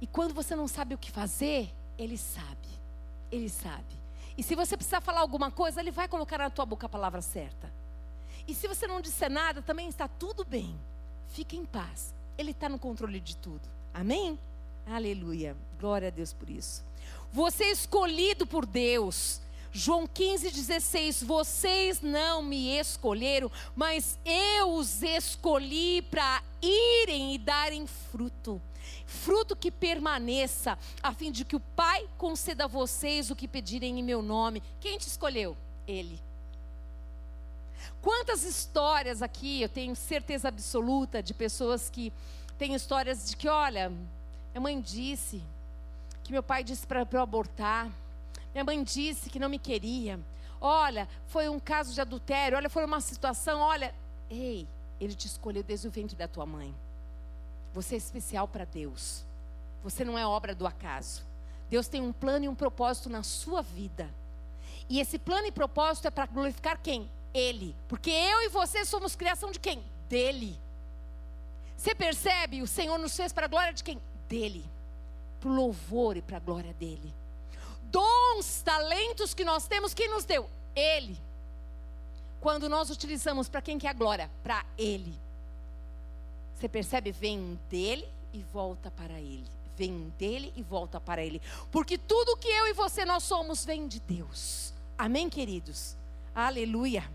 [0.00, 2.68] E quando você não sabe o que fazer, ele sabe.
[3.30, 4.02] Ele sabe.
[4.36, 7.22] E se você precisar falar alguma coisa, ele vai colocar na tua boca a palavra
[7.22, 7.72] certa.
[8.46, 10.74] E se você não disser nada, também está tudo bem.
[11.28, 12.12] Fique em paz.
[12.36, 13.68] Ele está no controle de tudo.
[13.94, 14.38] Amém?
[14.86, 15.56] Aleluia.
[15.78, 16.84] Glória a Deus por isso.
[17.32, 19.40] Você é escolhido por Deus.
[19.72, 27.86] João 15, 16: Vocês não me escolheram, mas eu os escolhi para irem e darem
[27.86, 28.60] fruto.
[29.06, 33.98] Fruto que permaneça, a fim de que o Pai conceda a vocês o que pedirem
[33.98, 34.62] em meu nome.
[34.78, 35.56] Quem te escolheu?
[35.86, 36.20] Ele.
[38.02, 42.12] Quantas histórias aqui, eu tenho certeza absoluta de pessoas que
[42.58, 45.42] têm histórias de que, olha, minha mãe disse
[46.22, 47.90] que meu pai disse para eu abortar.
[48.54, 50.20] Minha mãe disse que não me queria.
[50.60, 52.56] Olha, foi um caso de adultério.
[52.56, 53.60] Olha, foi uma situação.
[53.60, 53.94] Olha,
[54.30, 54.68] ei,
[55.00, 56.74] ele te escolheu desde o ventre da tua mãe.
[57.72, 59.24] Você é especial para Deus.
[59.82, 61.24] Você não é obra do acaso.
[61.70, 64.08] Deus tem um plano e um propósito na sua vida.
[64.88, 67.10] E esse plano e propósito é para glorificar quem?
[67.32, 67.74] Ele.
[67.88, 69.82] Porque eu e você somos criação de quem?
[70.08, 70.60] Dele.
[71.76, 72.60] Você percebe?
[72.60, 73.98] O Senhor nos fez para a glória de quem?
[74.28, 74.64] Dele.
[75.40, 77.21] Para o louvor e para a glória dele
[77.92, 80.48] dons, talentos que nós temos, quem nos deu?
[80.74, 81.16] Ele.
[82.40, 84.28] Quando nós utilizamos para quem que é a glória?
[84.42, 85.14] Para Ele.
[86.58, 87.12] Você percebe?
[87.12, 89.46] Vem dele e volta para Ele.
[89.76, 91.40] Vem dele e volta para Ele.
[91.70, 94.72] Porque tudo que eu e você nós somos vem de Deus.
[94.98, 95.96] Amém, queridos?
[96.34, 97.08] Aleluia.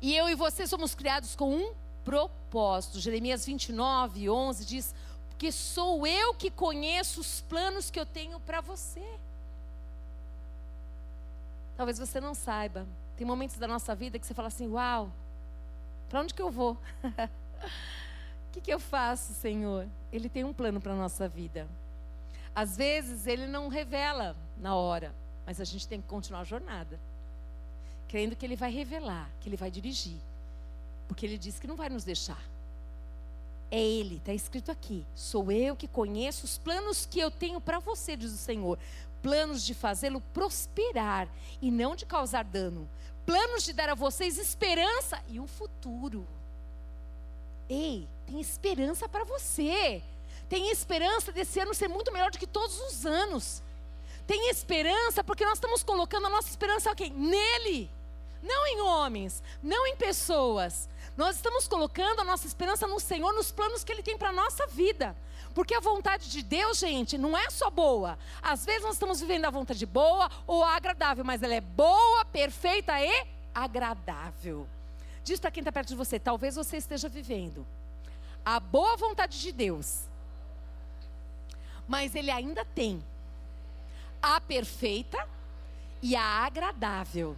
[0.00, 1.72] E eu e você somos criados com um
[2.04, 3.00] propósito.
[3.00, 4.94] Jeremias 29, 11 diz:
[5.38, 9.04] que sou eu que conheço os planos que eu tenho para você.
[11.76, 12.86] Talvez você não saiba.
[13.16, 15.10] Tem momentos da nossa vida que você fala assim: Uau,
[16.08, 16.72] para onde que eu vou?
[17.02, 19.86] O que, que eu faço, Senhor?
[20.12, 21.66] Ele tem um plano para a nossa vida.
[22.54, 26.98] Às vezes, Ele não revela na hora, mas a gente tem que continuar a jornada.
[28.08, 30.16] Crendo que Ele vai revelar, que Ele vai dirigir.
[31.06, 32.42] Porque Ele disse que não vai nos deixar.
[33.70, 35.04] É Ele, está escrito aqui.
[35.14, 38.78] Sou eu que conheço os planos que eu tenho para você, diz o Senhor.
[39.22, 41.28] Planos de fazê-lo prosperar
[41.60, 42.88] e não de causar dano.
[43.24, 46.26] Planos de dar a vocês esperança e um futuro.
[47.68, 50.00] Ei, tem esperança para você.
[50.48, 53.62] Tem esperança desse ano ser muito melhor do que todos os anos.
[54.26, 57.90] Tem esperança porque nós estamos colocando a nossa esperança aqui, nele.
[58.42, 63.50] Não em homens, não em pessoas, nós estamos colocando a nossa esperança no Senhor, nos
[63.50, 65.16] planos que Ele tem para a nossa vida.
[65.54, 68.18] Porque a vontade de Deus, gente, não é só boa.
[68.42, 73.00] Às vezes nós estamos vivendo a vontade boa ou agradável, mas ela é boa, perfeita
[73.00, 74.68] e agradável.
[75.24, 77.66] Diz para quem está perto de você, talvez você esteja vivendo
[78.44, 80.04] a boa vontade de Deus,
[81.88, 83.02] mas Ele ainda tem
[84.22, 85.26] a perfeita
[86.00, 87.36] e a agradável.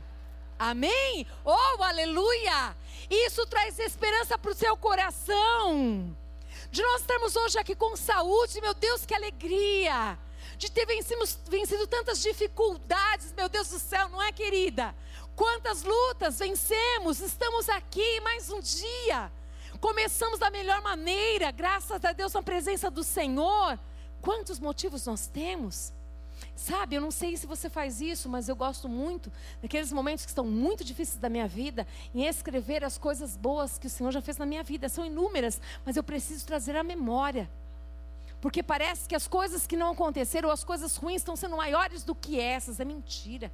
[0.58, 1.26] Amém?
[1.44, 2.76] Oh, aleluia!
[3.08, 6.16] Isso traz esperança para o seu coração.
[6.70, 10.18] De nós estarmos hoje aqui com saúde, meu Deus, que alegria!
[10.56, 14.94] De ter vencido, vencido tantas dificuldades, meu Deus do céu, não é, querida?
[15.36, 19.30] Quantas lutas vencemos, estamos aqui mais um dia.
[19.80, 23.78] Começamos da melhor maneira, graças a Deus, na presença do Senhor.
[24.20, 25.92] Quantos motivos nós temos?
[26.54, 29.30] Sabe, eu não sei se você faz isso, mas eu gosto muito
[29.62, 33.86] daqueles momentos que estão muito difíceis da minha vida, em escrever as coisas boas que
[33.86, 34.88] o Senhor já fez na minha vida.
[34.88, 37.48] São inúmeras, mas eu preciso trazer a memória.
[38.40, 42.04] Porque parece que as coisas que não aconteceram, ou as coisas ruins, estão sendo maiores
[42.04, 42.78] do que essas.
[42.78, 43.50] É mentira.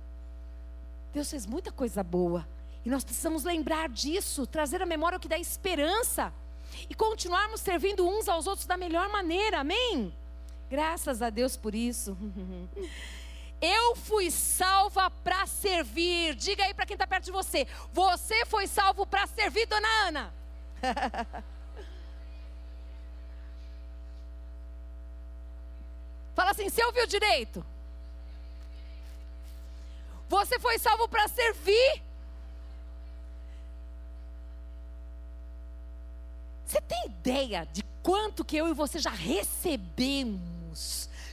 [1.12, 2.46] Deus fez muita coisa boa.
[2.84, 6.32] E nós precisamos lembrar disso, trazer a memória o que dá esperança.
[6.88, 9.60] E continuarmos servindo uns aos outros da melhor maneira.
[9.60, 10.12] Amém?
[10.70, 12.16] Graças a Deus por isso.
[13.60, 16.34] Eu fui salva para servir.
[16.34, 17.66] Diga aí para quem está perto de você.
[17.92, 20.34] Você foi salvo para servir, dona Ana.
[26.34, 27.64] Fala assim, você ouviu direito?
[30.28, 32.02] Você foi salvo para servir.
[36.66, 40.53] Você tem ideia de quanto que eu e você já recebemos?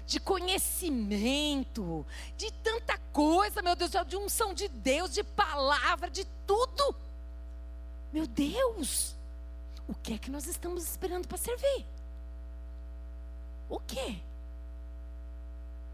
[0.05, 2.05] De conhecimento,
[2.37, 6.95] de tanta coisa, meu Deus, de unção de Deus, de palavra, de tudo.
[8.11, 9.15] Meu Deus,
[9.87, 11.85] o que é que nós estamos esperando para servir?
[13.69, 14.21] O que?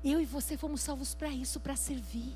[0.04, 2.36] Eu e você fomos salvos para isso, para servir.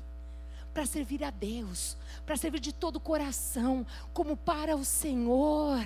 [0.72, 5.84] Para servir a Deus, para servir de todo o coração, como para o Senhor.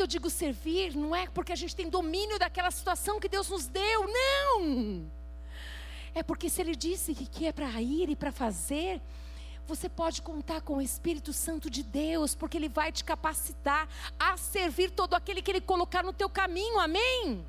[0.00, 3.50] Quando eu digo servir, não é porque a gente tem domínio daquela situação que Deus
[3.50, 5.04] nos deu, não.
[6.14, 8.98] É porque se Ele disse que é para ir e para fazer,
[9.66, 13.86] você pode contar com o Espírito Santo de Deus, porque Ele vai te capacitar
[14.18, 17.44] a servir todo aquele que Ele colocar no teu caminho, amém?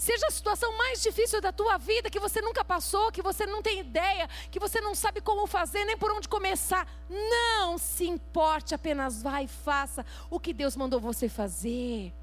[0.00, 3.60] Seja a situação mais difícil da tua vida, que você nunca passou, que você não
[3.60, 6.88] tem ideia, que você não sabe como fazer, nem por onde começar.
[7.10, 12.14] Não se importe, apenas vá e faça o que Deus mandou você fazer.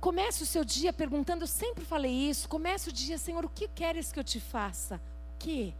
[0.00, 2.48] Comece o seu dia perguntando, eu sempre falei isso.
[2.48, 5.00] Comece o dia, Senhor, o que queres que eu te faça?
[5.34, 5.74] O que?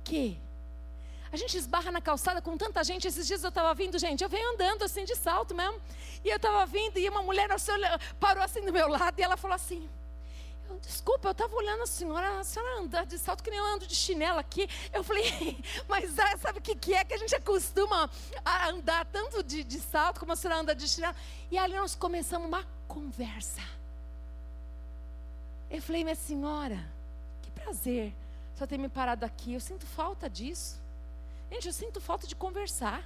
[0.00, 0.40] O que?
[1.32, 3.08] A gente esbarra na calçada com tanta gente.
[3.08, 5.80] Esses dias eu estava vindo, gente, eu venho andando assim de salto mesmo.
[6.22, 7.48] E eu estava vindo e uma mulher
[8.20, 9.88] parou assim do meu lado e ela falou assim:
[10.80, 13.86] Desculpa, eu estava olhando a senhora, a senhora anda de salto que nem eu ando
[13.86, 14.68] de chinelo aqui.
[14.92, 17.04] Eu falei, mas ah, sabe o que, que é?
[17.04, 18.10] Que a gente acostuma
[18.44, 21.14] a andar tanto de, de salto como a senhora anda de chinelo.
[21.50, 23.62] E ali nós começamos uma conversa.
[25.70, 26.78] Eu falei, minha senhora,
[27.42, 28.12] que prazer
[28.58, 29.54] só ter me parado aqui.
[29.54, 30.81] Eu sinto falta disso.
[31.52, 33.04] Gente, eu sinto falta de conversar.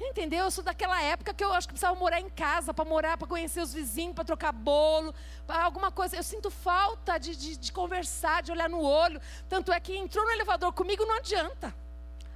[0.00, 0.46] Entendeu?
[0.46, 3.28] Eu sou daquela época que eu acho que precisava morar em casa, para morar, para
[3.28, 5.14] conhecer os vizinhos, para trocar bolo,
[5.46, 6.16] para alguma coisa.
[6.16, 9.20] Eu sinto falta de, de, de, conversar, de olhar no olho.
[9.48, 11.72] Tanto é que entrou no elevador comigo, não adianta.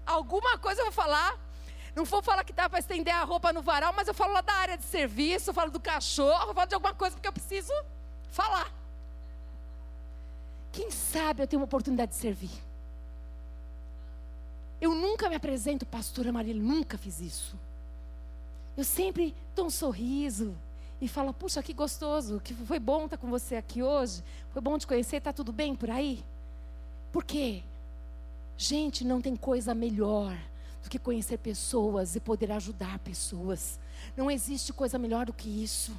[0.06, 1.36] Alguma coisa eu vou falar.
[1.96, 4.42] Não vou falar que dá para estender a roupa no varal, mas eu falo lá
[4.42, 7.32] da área de serviço, eu falo do cachorro, eu falo de alguma coisa porque eu
[7.32, 7.72] preciso
[8.30, 8.72] falar.
[10.70, 12.67] Quem sabe eu tenho uma oportunidade de servir.
[14.80, 17.56] Eu nunca me apresento, pastora Maria, nunca fiz isso.
[18.76, 20.54] Eu sempre dou um sorriso
[21.00, 24.78] e falo, puxa, que gostoso, que foi bom estar com você aqui hoje, foi bom
[24.78, 26.24] te conhecer, está tudo bem por aí?
[27.12, 27.62] Por quê?
[28.56, 30.36] Gente, não tem coisa melhor
[30.82, 33.78] do que conhecer pessoas e poder ajudar pessoas.
[34.16, 35.92] Não existe coisa melhor do que isso.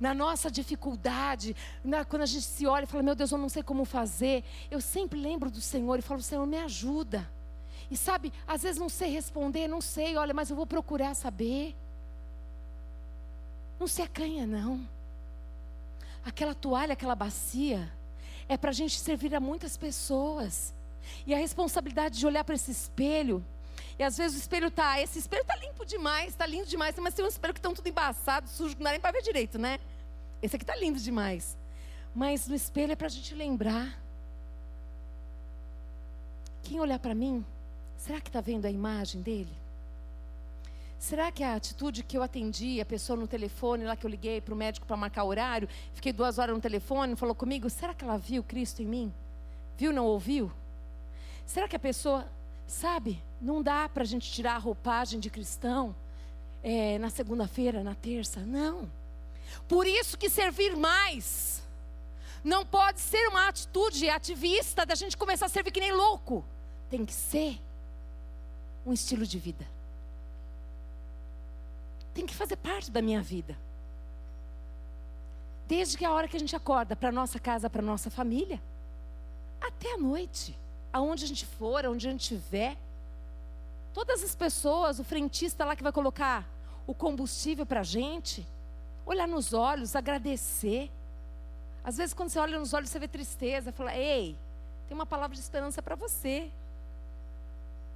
[0.00, 3.48] Na nossa dificuldade, na, quando a gente se olha e fala, meu Deus, eu não
[3.48, 7.28] sei como fazer, eu sempre lembro do Senhor e falo, Senhor, me ajuda.
[7.94, 11.76] E sabe, às vezes não sei responder, não sei, olha, mas eu vou procurar saber.
[13.78, 14.84] Não se acanha, não.
[16.24, 17.88] Aquela toalha, aquela bacia,
[18.48, 20.74] é para a gente servir a muitas pessoas.
[21.24, 23.44] E a responsabilidade de olhar para esse espelho.
[23.96, 27.14] E às vezes o espelho tá, esse espelho tá limpo demais, tá lindo demais, mas
[27.14, 29.78] tem um espelho que estão tudo embaçado, sujo, não dá nem para ver direito, né?
[30.42, 31.56] Esse aqui tá lindo demais.
[32.12, 33.96] Mas no espelho é para a gente lembrar.
[36.64, 37.46] Quem olhar para mim,
[38.04, 39.52] será que está vendo a imagem dele?
[40.98, 44.42] Será que a atitude que eu atendi a pessoa no telefone, lá que eu liguei
[44.42, 48.04] para o médico para marcar horário, fiquei duas horas no telefone, falou comigo, será que
[48.04, 49.12] ela viu Cristo em mim?
[49.78, 50.52] Viu, não ouviu?
[51.46, 52.26] Será que a pessoa,
[52.66, 55.96] sabe, não dá para a gente tirar a roupagem de cristão
[56.62, 58.40] é, na segunda-feira, na terça?
[58.40, 58.90] Não.
[59.66, 61.62] Por isso que servir mais
[62.42, 66.44] não pode ser uma atitude ativista da gente começar a servir que nem louco.
[66.90, 67.58] Tem que ser
[68.86, 69.66] um estilo de vida
[72.14, 73.58] tem que fazer parte da minha vida.
[75.66, 78.62] Desde que a hora que a gente acorda para nossa casa, para nossa família,
[79.60, 80.56] até a noite,
[80.92, 82.76] aonde a gente for, aonde a gente estiver.
[83.92, 86.48] Todas as pessoas, o frentista lá que vai colocar
[86.86, 88.46] o combustível para a gente,
[89.04, 90.90] olhar nos olhos, agradecer.
[91.82, 94.36] Às vezes, quando você olha nos olhos, você vê tristeza, fala: Ei,
[94.86, 96.50] tem uma palavra de esperança para você.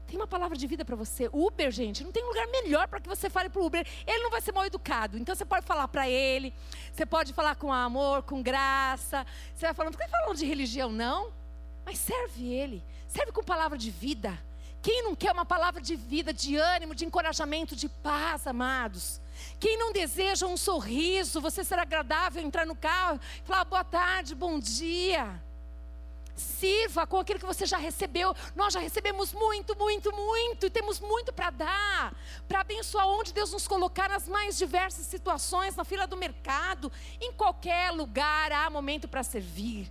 [0.09, 1.29] Tem uma palavra de vida para você.
[1.31, 3.87] Uber, gente, não tem lugar melhor para que você fale para o Uber.
[4.07, 5.19] Ele não vai ser mal educado.
[5.19, 6.53] Então você pode falar para ele,
[6.91, 9.27] você pode falar com amor, com graça.
[9.55, 11.31] Você vai falando, não falando de religião, não.
[11.85, 12.83] Mas serve ele.
[13.07, 14.39] Serve com palavra de vida.
[14.81, 19.21] Quem não quer uma palavra de vida, de ânimo, de encorajamento, de paz, amados?
[19.61, 24.59] Quem não deseja um sorriso, você ser agradável, entrar no carro, falar boa tarde, bom
[24.59, 25.39] dia.
[26.39, 28.35] Sirva com aquilo que você já recebeu.
[28.55, 30.67] Nós já recebemos muito, muito, muito.
[30.67, 32.15] E temos muito para dar.
[32.47, 36.93] Para abençoar onde Deus nos colocar nas mais diversas situações, na fila do mercado.
[37.21, 39.91] Em qualquer lugar há momento para servir.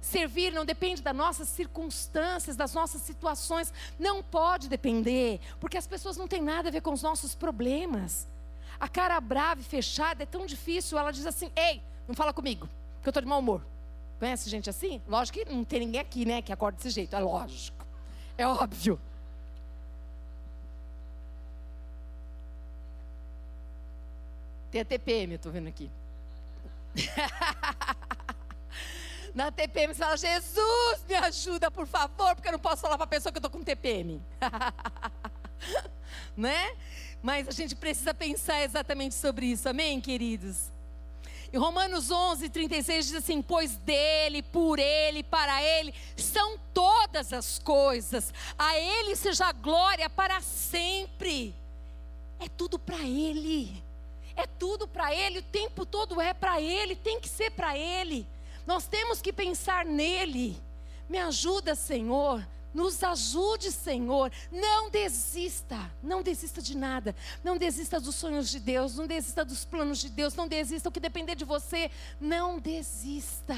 [0.00, 3.72] Servir não depende das nossas circunstâncias, das nossas situações.
[3.98, 5.40] Não pode depender.
[5.60, 8.26] Porque as pessoas não têm nada a ver com os nossos problemas.
[8.80, 10.98] A cara brava e fechada é tão difícil.
[10.98, 13.73] Ela diz assim: Ei, não fala comigo, porque eu estou de mau humor.
[14.24, 15.02] Conhece gente assim?
[15.06, 17.14] Lógico que não tem ninguém aqui, né, que acorda desse jeito.
[17.14, 17.86] É lógico.
[18.38, 18.98] É óbvio.
[24.70, 25.90] Tem a TPM, eu tô vendo aqui.
[29.34, 33.04] Na TPM você fala, Jesus, me ajuda, por favor, porque eu não posso falar para
[33.04, 34.22] a pessoa que eu tô com TPM.
[36.34, 36.74] né?
[37.22, 40.72] Mas a gente precisa pensar exatamente sobre isso, amém, queridos?
[41.54, 47.60] Em Romanos 11, 36 diz assim: Pois dele, por ele, para ele são todas as
[47.60, 51.54] coisas, a ele seja a glória para sempre.
[52.40, 53.80] É tudo para ele,
[54.34, 58.26] é tudo para ele, o tempo todo é para ele, tem que ser para ele.
[58.66, 60.60] Nós temos que pensar nele.
[61.08, 64.30] Me ajuda, Senhor, nos ajude, Senhor.
[64.50, 65.90] Não desista.
[66.02, 67.14] Não desista de nada.
[67.42, 68.96] Não desista dos sonhos de Deus.
[68.96, 70.34] Não desista dos planos de Deus.
[70.34, 71.90] Não desista o que depender de você.
[72.20, 73.56] Não desista.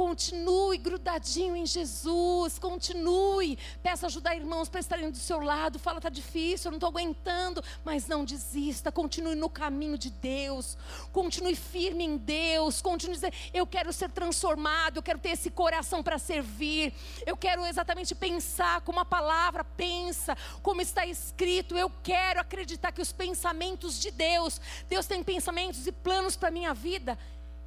[0.00, 3.58] Continue grudadinho em Jesus, continue.
[3.82, 5.78] Peça ajuda irmãos para estarem do seu lado.
[5.78, 7.62] Fala, está difícil, eu não estou aguentando.
[7.84, 10.78] Mas não desista, continue no caminho de Deus.
[11.12, 12.80] Continue firme em Deus.
[12.80, 16.94] Continue dizendo, eu quero ser transformado, eu quero ter esse coração para servir.
[17.26, 21.76] Eu quero exatamente pensar como a palavra pensa, como está escrito.
[21.76, 26.52] Eu quero acreditar que os pensamentos de Deus, Deus tem pensamentos e planos para a
[26.52, 27.18] minha vida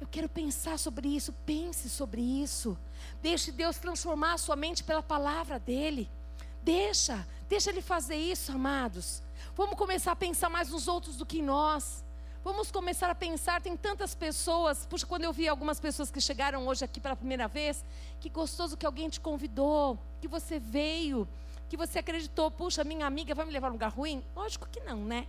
[0.04, 1.32] eu quero pensar sobre isso.
[1.46, 2.76] Pense sobre isso.
[3.22, 6.10] Deixe Deus transformar a sua mente pela palavra dEle.
[6.62, 9.22] Deixa, deixa Ele fazer isso, amados.
[9.56, 12.04] Vamos começar a pensar mais nos outros do que em nós.
[12.44, 14.84] Vamos começar a pensar, tem tantas pessoas.
[14.84, 17.82] Puxa, quando eu vi algumas pessoas que chegaram hoje aqui pela primeira vez,
[18.20, 21.26] que gostoso que alguém te convidou, que você veio,
[21.70, 22.50] que você acreditou.
[22.50, 24.22] Puxa, minha amiga vai me levar a um lugar ruim?
[24.36, 25.26] Lógico que não, né?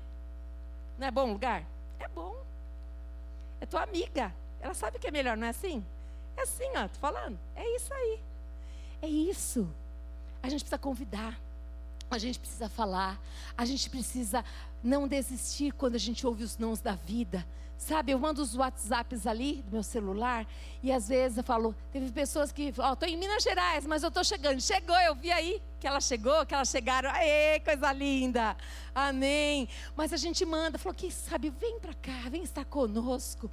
[0.97, 1.63] Não é bom lugar?
[1.97, 2.35] É bom.
[3.61, 4.33] É tua amiga.
[4.65, 5.86] Ela sabe que é melhor, não é assim?
[6.36, 7.38] É assim, ó, tô falando.
[7.56, 8.19] É isso aí.
[8.99, 9.69] É isso.
[10.41, 11.39] A gente precisa convidar.
[12.10, 13.19] A gente precisa falar,
[13.56, 14.43] a gente precisa
[14.84, 17.46] não desistir quando a gente ouve os nãos da vida.
[17.77, 20.48] Sabe, eu mando os WhatsApps ali do meu celular
[20.81, 24.02] e às vezes eu falo, teve pessoas que, ó, oh, tô em Minas Gerais, mas
[24.02, 24.60] eu tô chegando.
[24.62, 27.10] Chegou, eu vi aí que ela chegou, que elas chegaram.
[27.12, 28.58] Aê, coisa linda.
[28.96, 29.69] Amém.
[29.96, 33.52] Mas a gente manda, falou que sabe, vem para cá, vem estar conosco.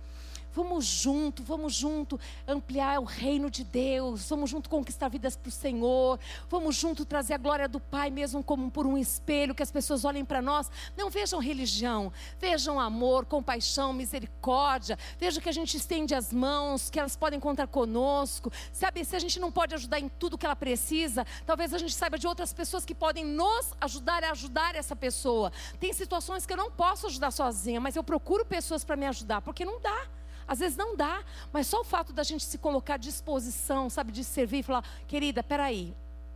[0.54, 4.28] Vamos junto, vamos junto ampliar o reino de Deus.
[4.28, 6.18] Vamos junto conquistar vidas para o Senhor.
[6.50, 10.04] Vamos junto trazer a glória do Pai, mesmo como por um espelho, que as pessoas
[10.04, 10.70] olhem para nós.
[10.94, 14.98] Não vejam religião, vejam amor, compaixão, misericórdia.
[15.18, 18.52] Vejam que a gente estende as mãos, que elas podem contar conosco.
[18.72, 21.94] Sabe, se a gente não pode ajudar em tudo que ela precisa, talvez a gente
[21.94, 25.50] saiba de outras pessoas que podem nos ajudar a ajudar essa pessoa.
[25.80, 29.40] Tem situações que eu não posso ajudar sozinha, mas eu procuro pessoas para me ajudar,
[29.40, 30.21] porque não dá.
[30.46, 31.22] Às vezes não dá,
[31.52, 34.84] mas só o fato da gente se colocar à disposição, sabe, de servir e falar,
[35.06, 35.94] querida, peraí,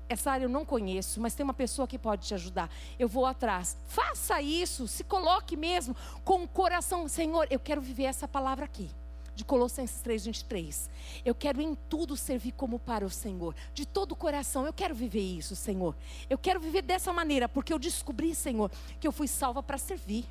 [0.09, 2.71] essa área eu não conheço, mas tem uma pessoa que pode te ajudar.
[2.99, 3.77] Eu vou atrás.
[3.87, 8.89] Faça isso, se coloque mesmo com o coração, Senhor, eu quero viver essa palavra aqui.
[9.35, 10.91] De Colossenses 3, 23.
[11.23, 13.55] Eu quero em tudo servir como para o Senhor.
[13.75, 15.95] De todo o coração, eu quero viver isso, Senhor.
[16.31, 20.25] Eu quero viver dessa maneira, porque eu descobri, Senhor, que eu fui salva para servir.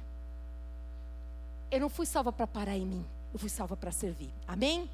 [1.69, 3.05] Eu não fui salva para parar em mim
[3.35, 4.31] eu fui salva para servir.
[4.47, 4.89] Amém?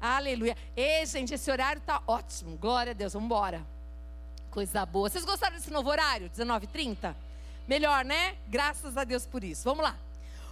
[0.00, 0.56] Aleluia.
[0.76, 2.56] Ei, gente, esse horário está ótimo.
[2.56, 3.60] Glória a Deus, vamos embora.
[4.52, 5.10] Coisa boa.
[5.10, 6.30] Vocês gostaram desse novo horário?
[6.30, 7.12] 19h30?
[7.66, 8.36] Melhor, né?
[8.46, 9.64] Graças a Deus por isso.
[9.64, 9.96] Vamos lá.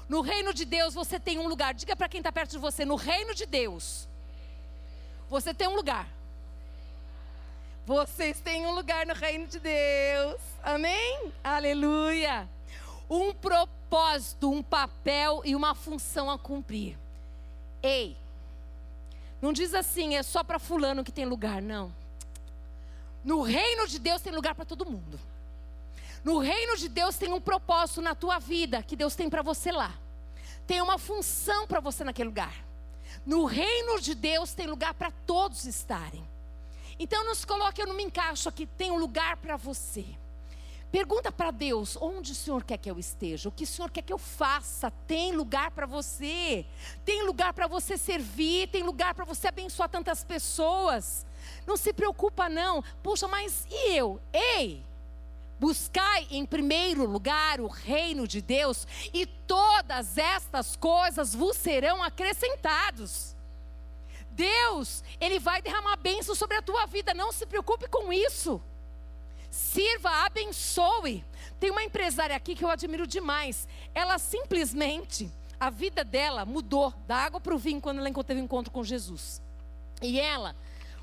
[0.09, 1.73] No reino de Deus você tem um lugar.
[1.73, 2.85] Diga para quem está perto de você.
[2.85, 4.09] No reino de Deus,
[5.29, 6.09] você tem um lugar.
[7.87, 10.41] Vocês têm um lugar no reino de Deus.
[10.65, 11.33] Amém?
[11.45, 12.49] Aleluia.
[13.09, 16.99] Um propósito, um papel e uma função a cumprir.
[17.83, 18.17] Ei,
[19.41, 21.95] não diz assim, é só para fulano que tem lugar, não.
[23.25, 25.19] No reino de Deus tem lugar para todo mundo.
[26.23, 29.73] No reino de Deus tem um propósito na tua vida que Deus tem para você
[29.73, 29.95] lá.
[30.67, 32.55] Tem uma função para você naquele lugar.
[33.25, 36.27] No reino de Deus tem lugar para todos estarem.
[36.99, 40.05] Então não se coloque, eu não me encaixo aqui, tem um lugar para você.
[40.91, 43.49] Pergunta para Deus: onde o Senhor quer que eu esteja?
[43.49, 44.91] O que o Senhor quer que eu faça?
[45.07, 46.67] Tem lugar para você,
[47.05, 51.25] tem lugar para você servir, tem lugar para você abençoar tantas pessoas.
[51.67, 52.83] Não se preocupa, não.
[53.03, 54.21] Puxa, mas e eu?
[54.33, 54.85] Ei!
[55.61, 63.37] Buscai em primeiro lugar o reino de Deus, e todas estas coisas vos serão acrescentados.
[64.31, 68.61] Deus, Ele vai derramar bênção sobre a tua vida, não se preocupe com isso
[69.51, 71.25] sirva, abençoe.
[71.59, 73.69] Tem uma empresária aqui que eu admiro demais.
[73.95, 78.45] Ela simplesmente, a vida dela mudou da água para o vinho quando ela teve um
[78.45, 79.43] encontro com Jesus.
[80.01, 80.57] E ela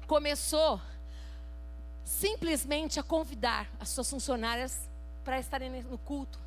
[0.07, 0.81] começou
[2.03, 4.89] simplesmente a convidar as suas funcionárias
[5.23, 6.39] para estarem no culto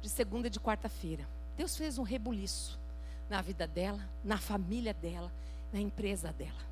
[0.00, 1.28] de segunda e de quarta-feira.
[1.56, 2.78] Deus fez um rebuliço
[3.28, 5.30] na vida dela, na família dela,
[5.72, 6.70] na empresa dela.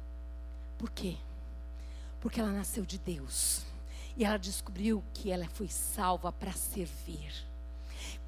[0.78, 1.16] Por quê?
[2.20, 3.67] Porque ela nasceu de Deus.
[4.18, 7.47] E ela descobriu que ela foi salva para servir.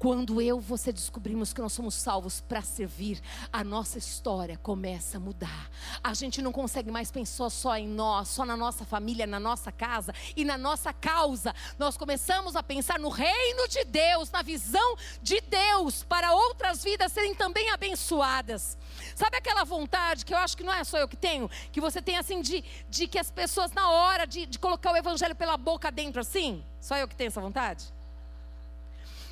[0.01, 3.21] Quando eu e você descobrimos que nós somos salvos para servir,
[3.53, 5.69] a nossa história começa a mudar.
[6.03, 9.71] A gente não consegue mais pensar só em nós, só na nossa família, na nossa
[9.71, 11.53] casa e na nossa causa.
[11.77, 17.11] Nós começamos a pensar no reino de Deus, na visão de Deus, para outras vidas
[17.11, 18.79] serem também abençoadas.
[19.15, 22.01] Sabe aquela vontade que eu acho que não é só eu que tenho, que você
[22.01, 25.57] tem assim de, de que as pessoas, na hora de, de colocar o evangelho pela
[25.57, 26.65] boca dentro assim?
[26.79, 28.00] Só eu que tenho essa vontade?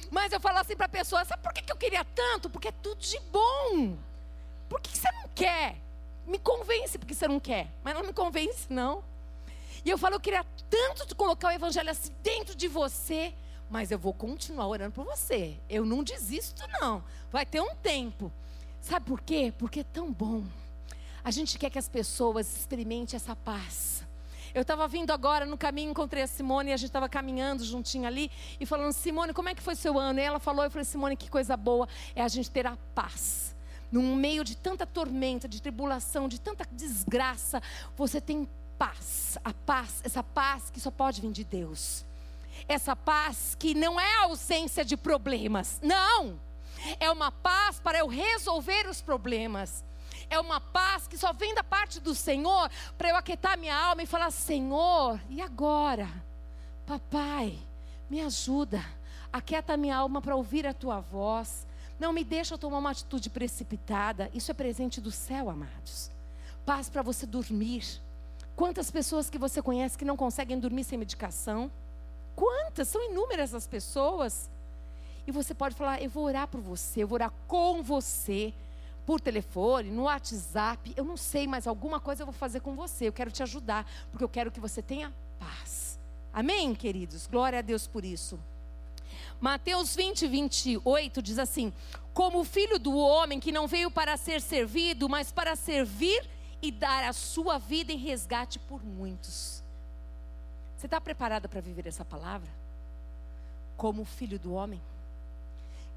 [0.10, 2.49] Mas eu falo assim para a pessoa: sabe por que, eu queria tanto?
[2.49, 3.97] Porque é tudo de bom.
[4.68, 5.76] Por que, você não quer?
[6.26, 7.68] Me convence porque você não quer.
[7.84, 9.03] Mas não me convence, não.
[9.84, 13.34] E eu falo: eu queria tanto de colocar o evangelho assim dentro de você.
[13.70, 15.60] Mas eu vou continuar orando por você.
[15.70, 17.03] Eu não desisto, não.
[17.32, 18.32] Vai ter um tempo.
[18.82, 19.53] Sabe por quê?
[19.57, 20.43] Porque é tão bom.
[21.24, 24.03] A gente quer que as pessoas experimentem essa paz.
[24.54, 28.08] Eu estava vindo agora no caminho, encontrei a Simone e a gente estava caminhando juntinho
[28.08, 30.20] ali e falando: Simone, como é que foi seu ano?
[30.20, 33.56] E ela falou: Eu falei, Simone, que coisa boa é a gente ter a paz.
[33.91, 37.62] No meio de tanta tormenta, de tribulação, de tanta desgraça,
[37.97, 38.47] você tem
[38.78, 39.38] paz.
[39.43, 42.06] A paz, essa paz que só pode vir de Deus.
[42.68, 46.39] Essa paz que não é a ausência de problemas, não.
[47.00, 49.84] É uma paz para eu resolver os problemas
[50.30, 54.03] é uma paz que só vem da parte do Senhor para eu aquietar minha alma
[54.03, 56.09] e falar: Senhor, e agora?
[56.86, 57.57] Papai,
[58.09, 58.84] me ajuda,
[59.32, 61.67] aquieta minha alma para ouvir a tua voz.
[61.99, 64.30] Não me deixa tomar uma atitude precipitada.
[64.34, 66.09] Isso é presente do céu, amados.
[66.65, 67.84] Paz para você dormir.
[68.55, 71.69] Quantas pessoas que você conhece que não conseguem dormir sem medicação?
[72.39, 74.49] quantas, são inúmeras as pessoas.
[75.27, 78.53] E você pode falar: eu vou orar por você, eu vou orar com você,
[79.10, 83.07] por telefone, no WhatsApp, eu não sei, mas alguma coisa eu vou fazer com você.
[83.07, 85.97] Eu quero te ajudar, porque eu quero que você tenha paz.
[86.32, 87.26] Amém, queridos?
[87.26, 88.39] Glória a Deus por isso.
[89.41, 91.74] Mateus 20, 28 diz assim:
[92.14, 96.30] Como o filho do homem que não veio para ser servido, mas para servir
[96.62, 99.64] e dar a sua vida em resgate por muitos.
[100.78, 102.51] Você está preparada para viver essa palavra?
[103.76, 104.80] Como o filho do homem?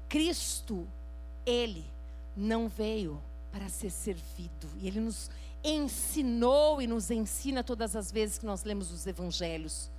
[0.09, 0.87] Cristo,
[1.45, 1.92] ele
[2.35, 3.21] não veio
[3.51, 5.29] para ser servido, e ele nos
[5.63, 9.89] ensinou e nos ensina todas as vezes que nós lemos os evangelhos.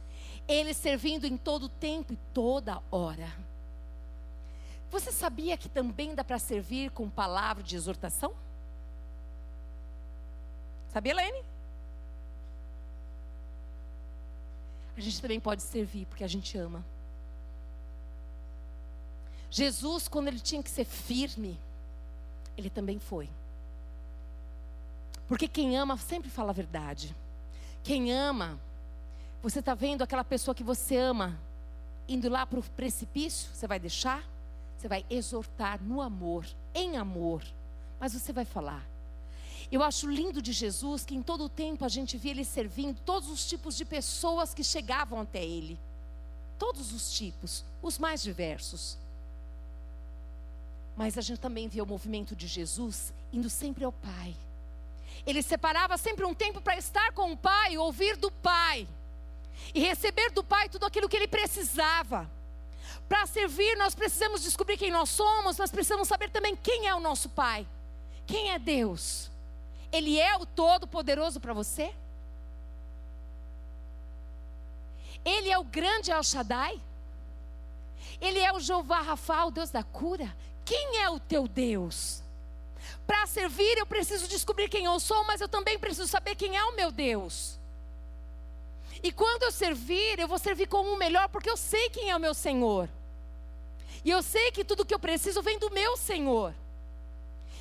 [0.47, 3.33] Ele servindo em todo tempo e toda hora.
[4.91, 8.35] Você sabia que também dá para servir com palavra de exortação?
[10.93, 11.43] Sabia, Lene?
[14.97, 16.85] A gente também pode servir porque a gente ama.
[19.51, 21.59] Jesus, quando ele tinha que ser firme,
[22.57, 23.29] ele também foi.
[25.27, 27.15] Porque quem ama sempre fala a verdade.
[27.83, 28.59] Quem ama
[29.43, 31.39] você está vendo aquela pessoa que você ama
[32.09, 33.51] indo lá para o precipício?
[33.53, 34.25] Você vai deixar?
[34.79, 37.43] Você vai exortar no amor, em amor.
[38.01, 38.85] Mas você vai falar.
[39.71, 42.99] Eu acho lindo de Jesus que em todo o tempo a gente via ele servindo
[43.05, 45.79] todos os tipos de pessoas que chegavam até ele.
[46.59, 48.97] Todos os tipos, os mais diversos.
[50.97, 54.35] Mas a gente também via o movimento de Jesus indo sempre ao Pai.
[55.27, 58.87] Ele separava sempre um tempo para estar com o Pai, ouvir do Pai
[59.75, 62.31] e receber do Pai tudo aquilo que ele precisava.
[63.09, 67.01] Para servir, nós precisamos descobrir quem nós somos, nós precisamos saber também quem é o
[67.01, 67.67] nosso Pai.
[68.27, 69.31] Quem é Deus?
[69.93, 71.95] Ele é o Todo-Poderoso para você?
[75.25, 76.81] Ele é o grande El Shaddai?
[78.21, 80.35] Ele é o Jeová Rafa, o Deus da cura?
[80.65, 82.23] Quem é o teu Deus?
[83.07, 86.65] Para servir, eu preciso descobrir quem eu sou, mas eu também preciso saber quem é
[86.65, 87.59] o meu Deus.
[89.03, 92.17] E quando eu servir, eu vou servir como o melhor, porque eu sei quem é
[92.17, 92.89] o meu Senhor.
[94.03, 96.55] E eu sei que tudo que eu preciso vem do meu Senhor.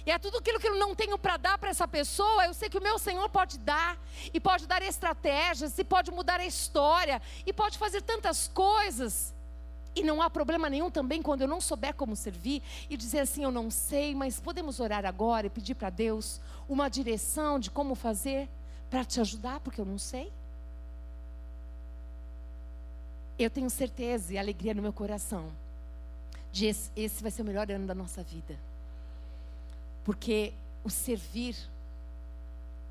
[0.06, 2.70] E é tudo aquilo que eu não tenho para dar para essa pessoa, eu sei
[2.70, 3.98] que o meu Senhor pode dar,
[4.34, 9.33] e pode dar estratégias, e pode mudar a história, e pode fazer tantas coisas.
[9.96, 13.44] E não há problema nenhum também quando eu não souber como servir e dizer assim:
[13.44, 17.94] eu não sei, mas podemos orar agora e pedir para Deus uma direção de como
[17.94, 18.50] fazer
[18.90, 20.32] para te ajudar, porque eu não sei.
[23.38, 25.52] Eu tenho certeza e alegria no meu coração
[26.52, 28.58] de esse, esse vai ser o melhor ano da nossa vida.
[30.04, 31.56] Porque o servir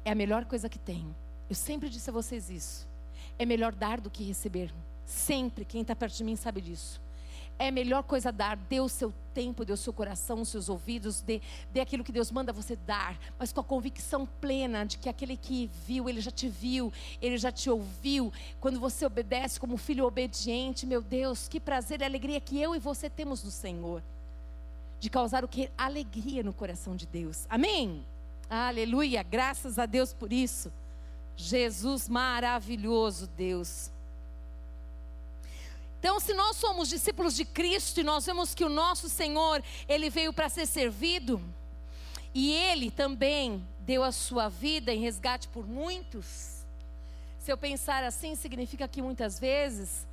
[0.04, 1.06] é a melhor coisa que tem.
[1.48, 2.86] Eu sempre disse a vocês isso.
[3.38, 4.72] É melhor dar do que receber.
[5.12, 5.64] Sempre.
[5.64, 7.00] Quem está perto de mim sabe disso.
[7.58, 8.56] É melhor coisa dar.
[8.56, 11.40] Dê o seu tempo, dê o seu coração, os seus ouvidos, dê,
[11.72, 15.36] dê aquilo que Deus manda você dar, mas com a convicção plena de que aquele
[15.36, 18.32] que viu, ele já te viu, ele já te ouviu.
[18.60, 22.78] Quando você obedece como filho obediente, meu Deus, que prazer e alegria que eu e
[22.78, 24.02] você temos no Senhor.
[24.98, 25.70] De causar o que?
[25.76, 27.46] Alegria no coração de Deus.
[27.50, 28.04] Amém?
[28.48, 30.72] Aleluia, graças a Deus por isso.
[31.36, 33.91] Jesus maravilhoso, Deus.
[36.02, 40.10] Então, se nós somos discípulos de Cristo e nós vemos que o nosso Senhor, ele
[40.10, 41.40] veio para ser servido,
[42.34, 46.66] e ele também deu a sua vida em resgate por muitos.
[47.38, 50.04] Se eu pensar assim, significa que muitas vezes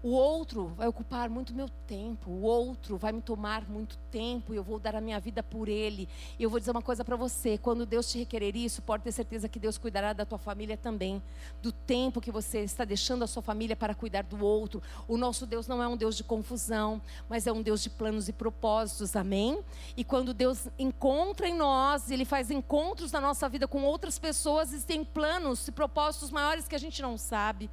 [0.00, 4.56] o outro vai ocupar muito meu tempo, o outro vai me tomar muito tempo e
[4.56, 6.08] eu vou dar a minha vida por ele.
[6.38, 9.10] E eu vou dizer uma coisa para você: quando Deus te requerer isso, pode ter
[9.10, 11.20] certeza que Deus cuidará da tua família também,
[11.60, 14.80] do tempo que você está deixando a sua família para cuidar do outro.
[15.08, 18.28] O nosso Deus não é um Deus de confusão, mas é um Deus de planos
[18.28, 19.58] e propósitos, amém?
[19.96, 24.72] E quando Deus encontra em nós, Ele faz encontros na nossa vida com outras pessoas
[24.72, 27.68] e tem planos e propósitos maiores que a gente não sabe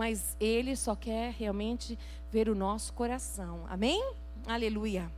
[0.00, 1.98] mas Ele só quer realmente
[2.32, 3.66] ver o nosso coração.
[3.68, 4.02] Amém?
[4.46, 5.12] Aleluia.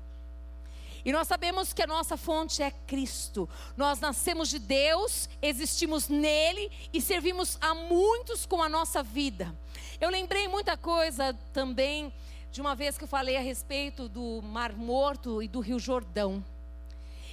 [1.04, 3.48] E nós sabemos que a nossa fonte é Cristo.
[3.76, 9.56] Nós nascemos de Deus, existimos nele e servimos a muitos com a nossa vida.
[10.00, 12.12] Eu lembrei muita coisa também
[12.50, 16.44] de uma vez que eu falei a respeito do Mar Morto e do Rio Jordão.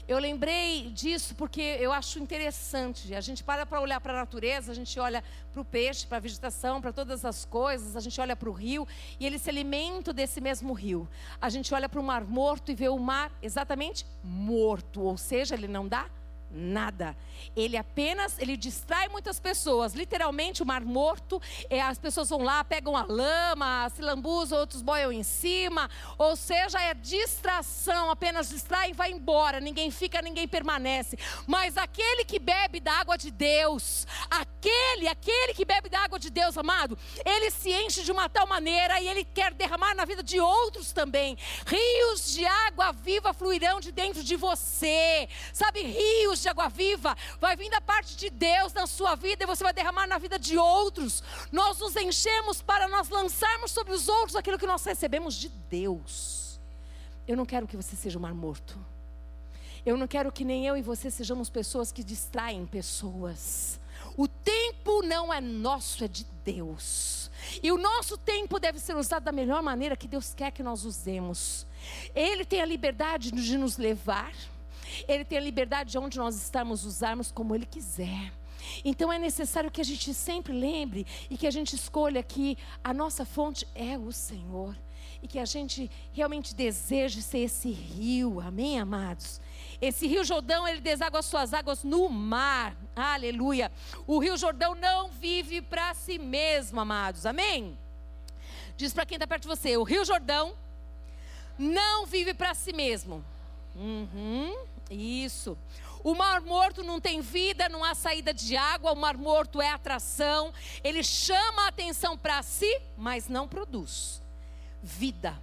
[0.09, 3.13] Eu lembrei disso porque eu acho interessante.
[3.13, 6.17] A gente para para olhar para a natureza, a gente olha para o peixe, para
[6.17, 8.87] a vegetação, para todas as coisas, a gente olha para o rio
[9.19, 11.07] e ele se alimenta desse mesmo rio.
[11.39, 15.53] A gente olha para o mar morto e vê o mar exatamente morto, ou seja,
[15.53, 16.09] ele não dá
[16.51, 17.15] nada.
[17.55, 19.93] Ele apenas, ele distrai muitas pessoas.
[19.93, 24.81] Literalmente, o mar morto, é, as pessoas vão lá, pegam a lama, se lambuzam, outros
[24.81, 25.89] boiam em cima.
[26.17, 29.59] Ou seja, é distração, apenas distrai e vai embora.
[29.59, 31.17] Ninguém fica, ninguém permanece.
[31.47, 36.29] Mas aquele que bebe da água de Deus, aquele, aquele que bebe da água de
[36.29, 40.23] Deus, amado, ele se enche de uma tal maneira e ele quer derramar na vida
[40.23, 41.37] de outros também.
[41.65, 45.27] Rios de água viva fluirão de dentro de você.
[45.53, 49.47] Sabe, rios de água viva vai vir da parte de Deus na sua vida e
[49.47, 51.23] você vai derramar na vida de outros.
[51.51, 56.59] Nós nos enchemos para nós lançarmos sobre os outros aquilo que nós recebemos de Deus.
[57.27, 58.77] Eu não quero que você seja um mar morto.
[59.85, 63.79] Eu não quero que nem eu e você sejamos pessoas que distraem pessoas.
[64.17, 67.31] O tempo não é nosso, é de Deus.
[67.63, 70.83] E o nosso tempo deve ser usado da melhor maneira que Deus quer que nós
[70.83, 71.65] usemos.
[72.13, 74.33] Ele tem a liberdade de nos levar.
[75.07, 78.31] Ele tem a liberdade de onde nós estamos usarmos como Ele quiser.
[78.83, 82.93] Então é necessário que a gente sempre lembre e que a gente escolha que a
[82.93, 84.75] nossa fonte é o Senhor.
[85.21, 89.41] E que a gente realmente deseje ser esse rio, amém, amados?
[89.81, 93.69] Esse rio Jordão, ele deságua suas águas no mar, aleluia.
[94.07, 97.77] O rio Jordão não vive para si mesmo, amados, amém?
[98.77, 100.53] Diz para quem está perto de você: o rio Jordão
[101.57, 103.23] não vive para si mesmo.
[103.75, 104.53] Uhum.
[104.89, 105.57] Isso.
[106.03, 109.69] O mar morto não tem vida, não há saída de água, o mar morto é
[109.69, 110.53] atração.
[110.83, 114.21] Ele chama a atenção para si, mas não produz
[114.81, 115.37] vida.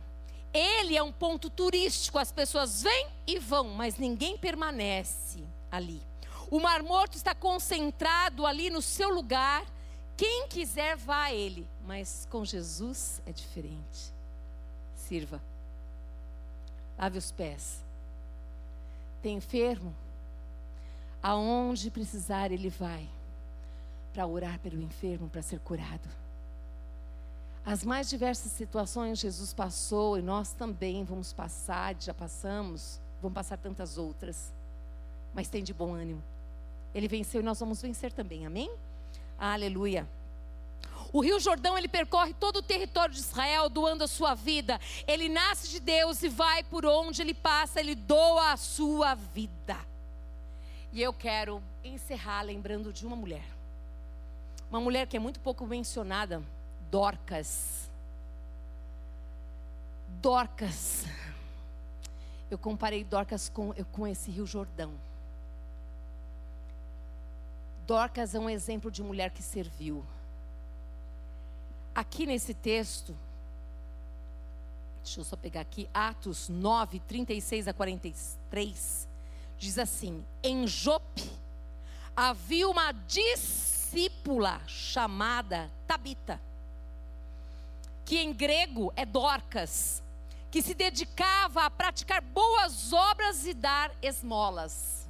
[0.52, 6.02] Ele é um ponto turístico, as pessoas vêm e vão, mas ninguém permanece ali.
[6.50, 9.66] O mar morto está concentrado ali no seu lugar.
[10.16, 14.14] Quem quiser vá a ele, mas com Jesus é diferente.
[14.94, 15.42] Sirva.
[16.96, 17.85] Lave os pés
[19.22, 19.94] tem enfermo,
[21.22, 23.08] aonde precisar ele vai
[24.12, 26.08] para orar pelo enfermo, para ser curado.
[27.64, 33.58] As mais diversas situações Jesus passou e nós também vamos passar, já passamos, vamos passar
[33.58, 34.52] tantas outras.
[35.34, 36.22] Mas tem de bom ânimo.
[36.94, 38.70] Ele venceu e nós vamos vencer também, amém?
[39.38, 40.06] Aleluia.
[41.16, 44.78] O Rio Jordão, ele percorre todo o território de Israel, doando a sua vida.
[45.06, 49.78] Ele nasce de Deus e vai por onde ele passa, ele doa a sua vida.
[50.92, 53.46] E eu quero encerrar lembrando de uma mulher.
[54.68, 56.42] Uma mulher que é muito pouco mencionada,
[56.90, 57.88] Dorcas.
[60.20, 61.06] Dorcas.
[62.50, 64.92] Eu comparei Dorcas com, com esse Rio Jordão.
[67.86, 70.04] Dorcas é um exemplo de mulher que serviu
[71.96, 73.16] aqui nesse texto,
[75.02, 79.08] deixa eu só pegar aqui, Atos 9, 36 a 43,
[79.58, 81.30] diz assim: Em Jope
[82.14, 86.38] havia uma discípula chamada Tabita,
[88.04, 90.02] que em grego é Dorcas,
[90.50, 95.06] que se dedicava a praticar boas obras e dar esmolas.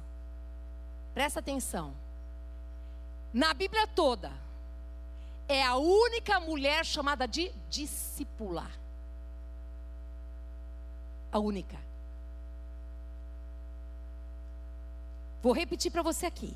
[1.13, 1.93] Presta atenção.
[3.33, 4.31] Na Bíblia toda,
[5.47, 8.71] é a única mulher chamada de discipular.
[11.31, 11.77] A única.
[15.41, 16.55] Vou repetir para você aqui.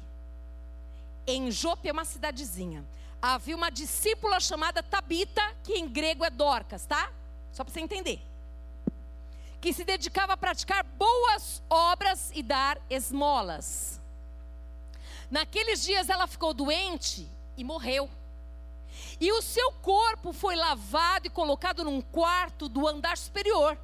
[1.25, 2.83] Em Jope é uma cidadezinha.
[3.21, 7.11] Havia uma discípula chamada Tabita, que em grego é Dorcas, tá?
[7.53, 8.19] Só para você entender.
[9.61, 14.01] Que se dedicava a praticar boas obras e dar esmolas.
[15.29, 18.09] Naqueles dias ela ficou doente e morreu.
[19.21, 23.77] E o seu corpo foi lavado e colocado num quarto do andar superior.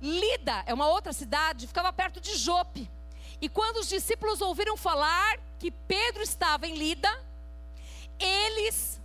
[0.00, 2.88] Lida é uma outra cidade, ficava perto de Jope.
[3.40, 7.10] E quando os discípulos ouviram falar que Pedro estava em Lida,
[8.16, 9.00] eles,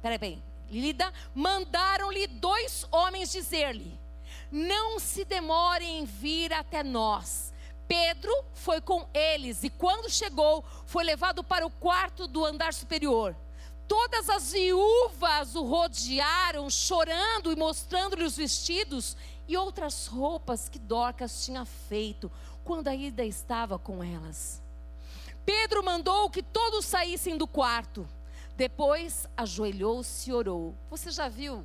[0.00, 4.00] peraí, bem, Lida, mandaram-lhe dois homens dizer-lhe:
[4.50, 7.52] Não se demore em vir até nós.
[7.86, 13.36] Pedro foi com eles e, quando chegou, foi levado para o quarto do andar superior.
[13.86, 19.16] Todas as viúvas o rodearam, chorando e mostrando-lhe os vestidos
[19.46, 22.30] e outras roupas que Dorcas tinha feito
[22.64, 24.62] quando ainda estava com elas.
[25.44, 28.08] Pedro mandou que todos saíssem do quarto.
[28.56, 30.74] Depois ajoelhou-se e orou.
[30.88, 31.64] Você já viu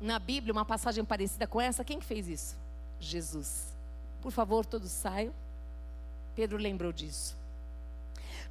[0.00, 1.84] na Bíblia uma passagem parecida com essa?
[1.84, 2.56] Quem fez isso?
[3.00, 3.74] Jesus.
[4.20, 5.34] Por favor, todos saiam.
[6.34, 7.39] Pedro lembrou disso.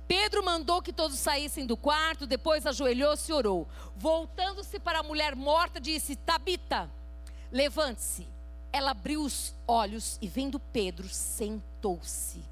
[0.10, 3.68] Pedro mandou que todos saíssem do quarto, depois ajoelhou-se e orou.
[3.95, 6.89] Voltando-se para a mulher morta, disse: Tabita,
[7.51, 8.28] levante-se.
[8.74, 12.43] Ela abriu os olhos e, vendo Pedro, sentou-se.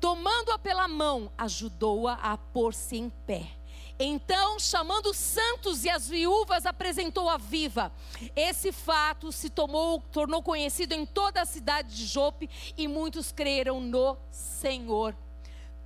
[0.00, 3.50] Tomando-a pela mão, ajudou-a a, a pôr-se em pé.
[3.98, 7.92] Então, chamando os santos e as viúvas, apresentou-a viva.
[8.36, 13.80] Esse fato se tomou, tornou conhecido em toda a cidade de Jope e muitos creram
[13.80, 15.16] no Senhor.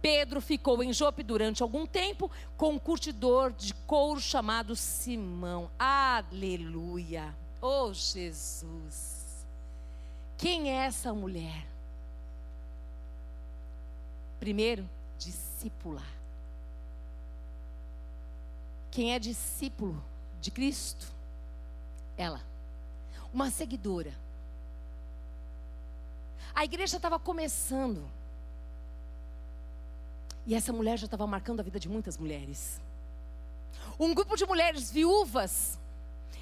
[0.07, 5.69] Pedro ficou em Jope durante algum tempo com um curtidor de couro chamado Simão.
[5.77, 7.35] Aleluia!
[7.61, 9.45] Oh Jesus!
[10.39, 11.67] Quem é essa mulher?
[14.39, 14.89] Primeiro,
[15.19, 16.05] discípula.
[18.93, 20.01] Quem é discípulo
[20.41, 21.13] de Cristo?
[22.17, 22.41] Ela.
[23.35, 24.15] Uma seguidora.
[26.55, 28.09] A igreja estava começando.
[30.47, 32.81] E essa mulher já estava marcando a vida de muitas mulheres.
[33.99, 35.79] Um grupo de mulheres viúvas,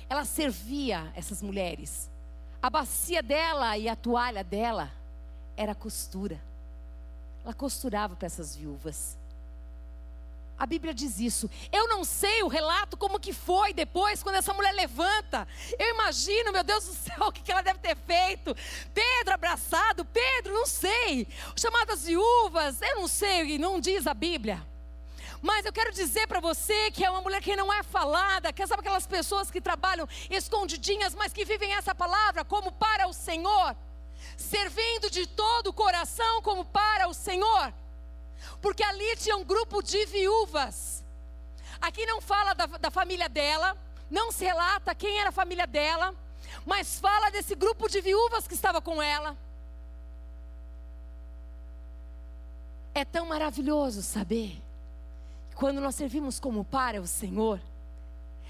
[0.09, 2.11] ela servia essas mulheres.
[2.63, 4.93] A bacia dela e a toalha dela
[5.57, 6.41] era costura.
[7.43, 9.17] Ela costurava para essas viúvas.
[10.57, 11.51] A Bíblia diz isso.
[11.73, 15.49] Eu não sei o relato como que foi depois quando essa mulher levanta.
[15.79, 18.55] Eu imagino, meu Deus do céu, o que ela deve ter feito.
[18.95, 21.27] Pedro abraçado, Pedro, não sei.
[21.57, 24.65] Chamadas viúvas, eu não sei, não diz a Bíblia.
[25.43, 28.67] Mas eu quero dizer para você que é uma mulher que não é falada, que
[28.67, 33.77] sabe aquelas pessoas que trabalham escondidinhas, mas que vivem essa palavra como para o Senhor,
[34.39, 37.75] servindo de todo o coração como para o Senhor
[38.61, 41.05] porque ali tinha um grupo de viúvas.
[41.81, 43.77] Aqui não fala da, da família dela,
[44.11, 46.15] não se relata quem era a família dela,
[46.65, 49.37] mas fala desse grupo de viúvas que estava com ela.
[52.95, 54.63] É tão maravilhoso saber
[55.51, 57.61] que quando nós servimos como para o Senhor,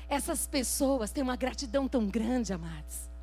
[0.08, 3.13] essas pessoas têm uma gratidão tão grande, amados.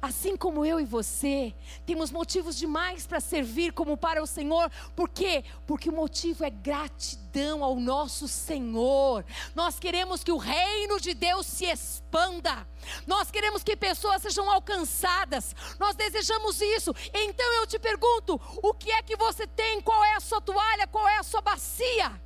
[0.00, 4.70] Assim como eu e você, temos motivos demais para servir como para o Senhor.
[4.94, 5.44] Por quê?
[5.66, 9.24] Porque o motivo é gratidão ao nosso Senhor.
[9.54, 12.66] Nós queremos que o reino de Deus se expanda.
[13.06, 15.54] Nós queremos que pessoas sejam alcançadas.
[15.78, 16.94] Nós desejamos isso.
[17.12, 19.80] Então eu te pergunto: o que é que você tem?
[19.80, 20.86] Qual é a sua toalha?
[20.86, 22.25] Qual é a sua bacia?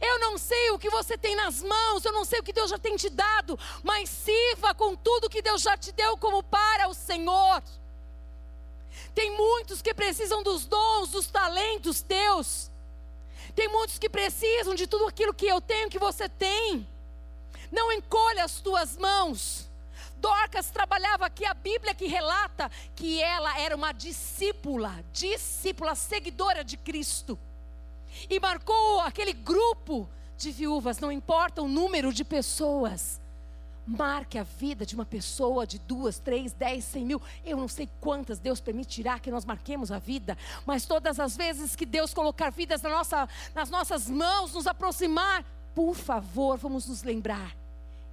[0.00, 2.70] Eu não sei o que você tem nas mãos, eu não sei o que Deus
[2.70, 6.88] já tem te dado, mas sirva com tudo que Deus já te deu como para
[6.88, 7.62] o Senhor.
[9.14, 12.70] Tem muitos que precisam dos dons, dos talentos teus.
[13.54, 16.86] Tem muitos que precisam de tudo aquilo que eu tenho, que você tem.
[17.72, 19.68] Não encolha as tuas mãos.
[20.16, 26.76] Dorcas trabalhava aqui, a Bíblia que relata que ela era uma discípula, discípula, seguidora de
[26.76, 27.38] Cristo
[28.28, 33.20] e marcou aquele grupo de viúvas, não importa o número de pessoas.
[33.86, 37.20] Marque a vida de uma pessoa de duas, três, dez, cem mil.
[37.44, 41.74] Eu não sei quantas Deus permitirá que nós marquemos a vida, mas todas as vezes
[41.74, 45.42] que Deus colocar vidas na nossa, nas nossas mãos, nos aproximar,
[45.74, 47.56] por favor, vamos nos lembrar.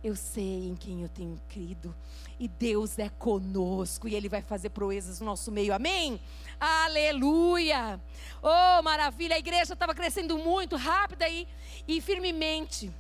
[0.02, 1.94] Eu sei em quem eu tenho crido
[2.40, 6.20] e Deus é conosco e Ele vai fazer proezas no nosso meio, amém?
[6.60, 8.00] Aleluia!
[8.42, 9.36] Oh, maravilha!
[9.36, 11.48] A igreja estava crescendo muito, rápida e,
[11.88, 12.92] e firmemente,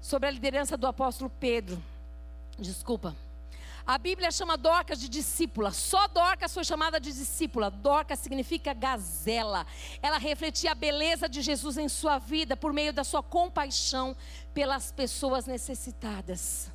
[0.00, 1.82] sobre a liderança do apóstolo Pedro.
[2.58, 3.14] Desculpa.
[3.86, 5.70] A Bíblia chama Dorcas de discípula.
[5.70, 7.70] Só Dorcas foi chamada de discípula.
[7.70, 9.66] Dorcas significa gazela.
[10.00, 14.16] Ela refletia a beleza de Jesus em sua vida por meio da sua compaixão
[14.54, 16.70] pelas pessoas necessitadas.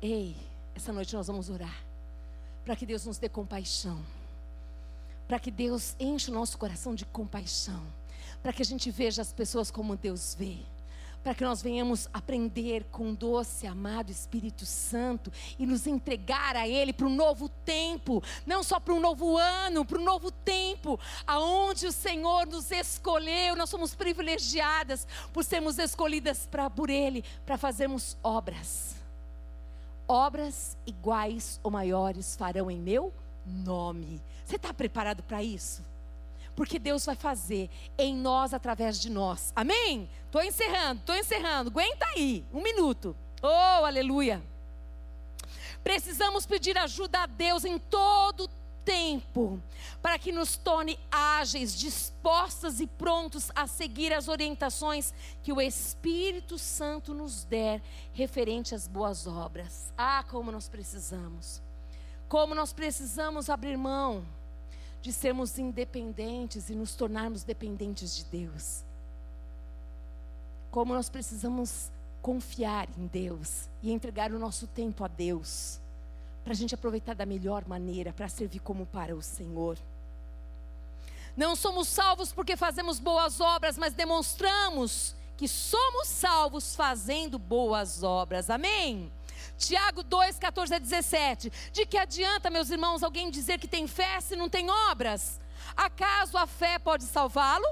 [0.00, 0.34] Ei,
[0.74, 1.90] essa noite nós vamos orar
[2.64, 4.02] para que Deus nos dê compaixão,
[5.30, 7.80] para que Deus enche o nosso coração de compaixão,
[8.42, 10.56] para que a gente veja as pessoas como Deus vê.
[11.22, 16.66] Para que nós venhamos aprender com o doce, amado Espírito Santo e nos entregar a
[16.66, 20.98] Ele para um novo tempo, não só para um novo ano, para um novo tempo,
[21.24, 27.56] aonde o Senhor nos escolheu, nós somos privilegiadas por sermos escolhidas pra, por Ele para
[27.56, 28.96] fazermos obras.
[30.08, 33.14] Obras iguais ou maiores farão em meu
[33.44, 34.20] nome.
[34.44, 35.84] Você está preparado para isso?
[36.56, 39.52] Porque Deus vai fazer em nós através de nós.
[39.54, 40.08] Amém?
[40.26, 41.70] Estou encerrando, estou encerrando.
[41.70, 43.16] Aguenta aí, um minuto.
[43.42, 44.42] Oh, aleluia.
[45.82, 48.50] Precisamos pedir ajuda a Deus em todo
[48.84, 49.60] tempo,
[50.02, 56.58] para que nos torne ágeis, dispostas e prontos a seguir as orientações que o Espírito
[56.58, 57.80] Santo nos der
[58.12, 59.92] referente às boas obras.
[59.96, 61.62] Ah, como nós precisamos!
[62.30, 64.24] Como nós precisamos abrir mão
[65.02, 68.84] de sermos independentes e nos tornarmos dependentes de Deus.
[70.70, 71.90] Como nós precisamos
[72.22, 75.80] confiar em Deus e entregar o nosso tempo a Deus
[76.44, 79.76] para a gente aproveitar da melhor maneira, para servir como para o Senhor.
[81.36, 88.48] Não somos salvos porque fazemos boas obras, mas demonstramos que somos salvos fazendo boas obras.
[88.50, 89.10] Amém?
[89.56, 91.52] Tiago 2, 14 a 17.
[91.72, 95.40] De que adianta, meus irmãos, alguém dizer que tem fé se não tem obras?
[95.76, 97.66] Acaso a fé pode salvá-lo?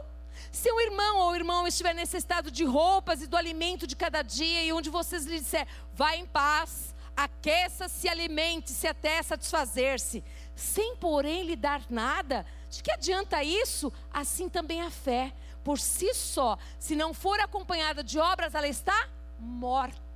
[0.52, 4.62] Se um irmão ou irmão estiver necessitado de roupas e do alimento de cada dia,
[4.62, 10.22] e onde vocês lhe disser, vá em paz, aqueça-se, alimente-se até satisfazer-se,
[10.54, 13.92] sem porém lhe dar nada, de que adianta isso?
[14.12, 15.32] Assim também a fé,
[15.64, 19.08] por si só, se não for acompanhada de obras, ela está
[19.38, 20.07] morta.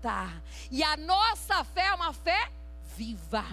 [0.71, 2.51] E a nossa fé é uma fé
[2.97, 3.45] viva,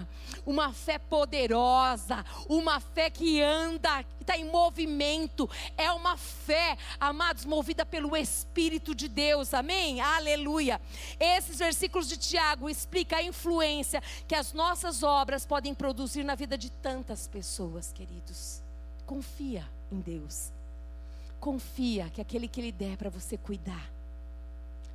[0.44, 5.48] uma fé poderosa, uma fé que anda, que está em movimento.
[5.76, 9.54] É uma fé, amados, movida pelo Espírito de Deus.
[9.54, 10.00] Amém?
[10.00, 10.80] Aleluia.
[11.18, 16.56] Esses versículos de Tiago explicam a influência que as nossas obras podem produzir na vida
[16.56, 18.62] de tantas pessoas, queridos.
[19.06, 20.52] Confia em Deus.
[21.40, 23.90] Confia que aquele que Ele der para você cuidar,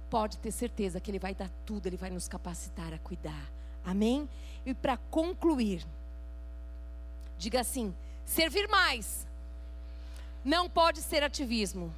[0.10, 3.52] pode ter certeza que Ele vai dar tudo, Ele vai nos capacitar a cuidar.
[3.84, 4.28] Amém?
[4.66, 5.86] E para concluir,
[7.38, 7.94] diga assim:
[8.26, 9.26] servir mais
[10.46, 11.92] não pode ser ativismo.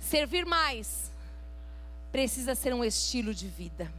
[0.00, 1.10] Servir mais
[2.10, 3.92] precisa ser um estilo de vida.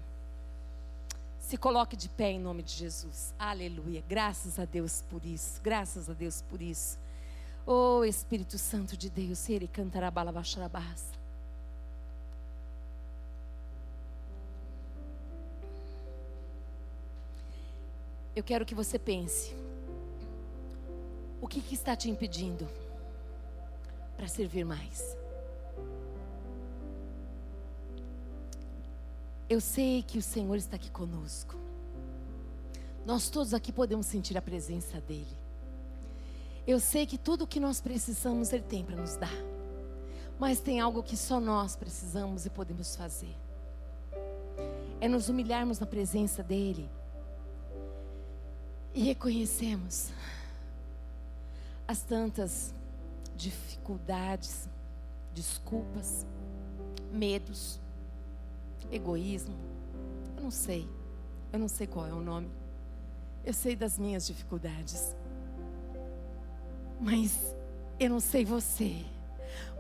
[1.40, 3.34] Se coloque de pé em nome de Jesus.
[3.38, 4.04] Aleluia.
[4.10, 5.62] Graças a Deus por isso.
[5.62, 6.98] Graças a Deus por isso.
[7.66, 11.23] Oh Espírito Santo de Deus, ele cantará balabaxarabás.
[18.36, 19.56] Eu quero que você pense:
[21.42, 22.68] o que, que está te impedindo
[24.16, 25.18] para servir mais?
[29.50, 31.56] Eu sei que o Senhor está aqui conosco.
[33.06, 35.38] Nós todos aqui podemos sentir a presença dEle.
[36.66, 39.36] Eu sei que tudo o que nós precisamos Ele tem para nos dar.
[40.40, 43.36] Mas tem algo que só nós precisamos e podemos fazer.
[45.00, 46.90] É nos humilharmos na presença dEle
[48.94, 50.12] e reconhecemos
[51.88, 52.74] as tantas
[53.36, 54.70] dificuldades,
[55.34, 56.26] desculpas,
[57.12, 57.80] medos,
[58.92, 59.56] egoísmo.
[60.38, 60.88] Eu não sei.
[61.52, 62.50] Eu não sei qual é o nome.
[63.44, 65.16] Eu sei das minhas dificuldades.
[67.00, 67.56] Mas
[68.00, 69.04] eu não sei você.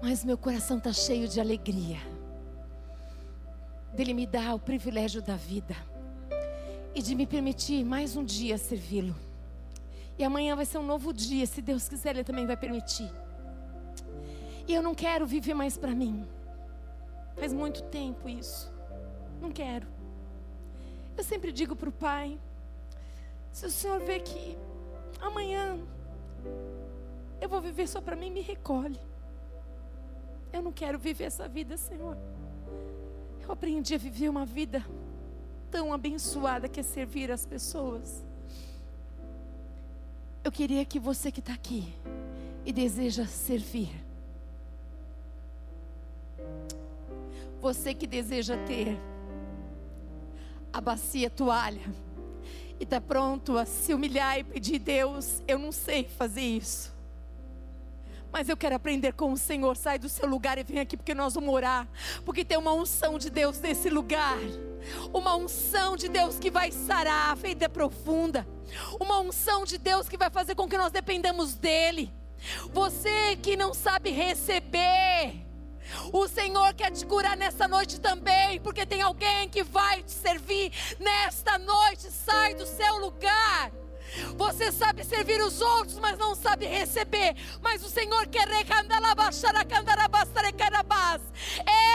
[0.01, 1.99] Mas meu coração está cheio de alegria.
[3.95, 5.75] Dele me dar o privilégio da vida
[6.95, 9.15] e de me permitir mais um dia servi-lo.
[10.17, 13.11] E amanhã vai ser um novo dia, se Deus quiser, Ele também vai permitir.
[14.67, 16.27] E eu não quero viver mais para mim.
[17.35, 18.71] Faz muito tempo isso.
[19.41, 19.87] Não quero.
[21.17, 22.39] Eu sempre digo para o Pai:
[23.51, 24.57] se o Senhor vê que
[25.19, 25.79] amanhã
[27.41, 28.99] eu vou viver só para mim, me recolhe.
[30.51, 32.17] Eu não quero viver essa vida, Senhor.
[33.41, 34.85] Eu aprendi a viver uma vida
[35.73, 38.23] tão abençoada que é servir as pessoas.
[40.43, 41.91] Eu queria que você que está aqui
[42.63, 43.89] e deseja servir,
[47.59, 48.99] você que deseja ter
[50.71, 51.81] a bacia toalha
[52.79, 56.92] e está pronto a se humilhar e pedir, Deus, eu não sei fazer isso.
[58.33, 59.77] Mas eu quero aprender com o Senhor.
[59.77, 61.87] Sai do seu lugar e vem aqui porque nós vamos orar.
[62.25, 64.39] Porque tem uma unção de Deus nesse lugar.
[65.13, 68.47] Uma unção de Deus que vai sarar a ferida profunda.
[68.99, 72.11] Uma unção de Deus que vai fazer com que nós dependamos dEle.
[72.73, 75.45] Você que não sabe receber.
[76.11, 80.71] O Senhor quer te curar nessa noite também, porque tem alguém que vai te servir
[80.99, 82.09] nesta noite.
[82.09, 83.71] Sai do seu lugar.
[84.35, 87.35] Você sabe servir os outros, mas não sabe receber.
[87.61, 88.47] Mas o Senhor quer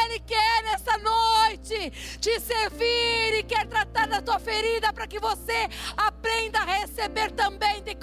[0.07, 1.91] Ele quer nessa noite
[2.21, 7.83] te servir e quer tratar da tua ferida para que você aprenda a receber também
[7.83, 7.95] de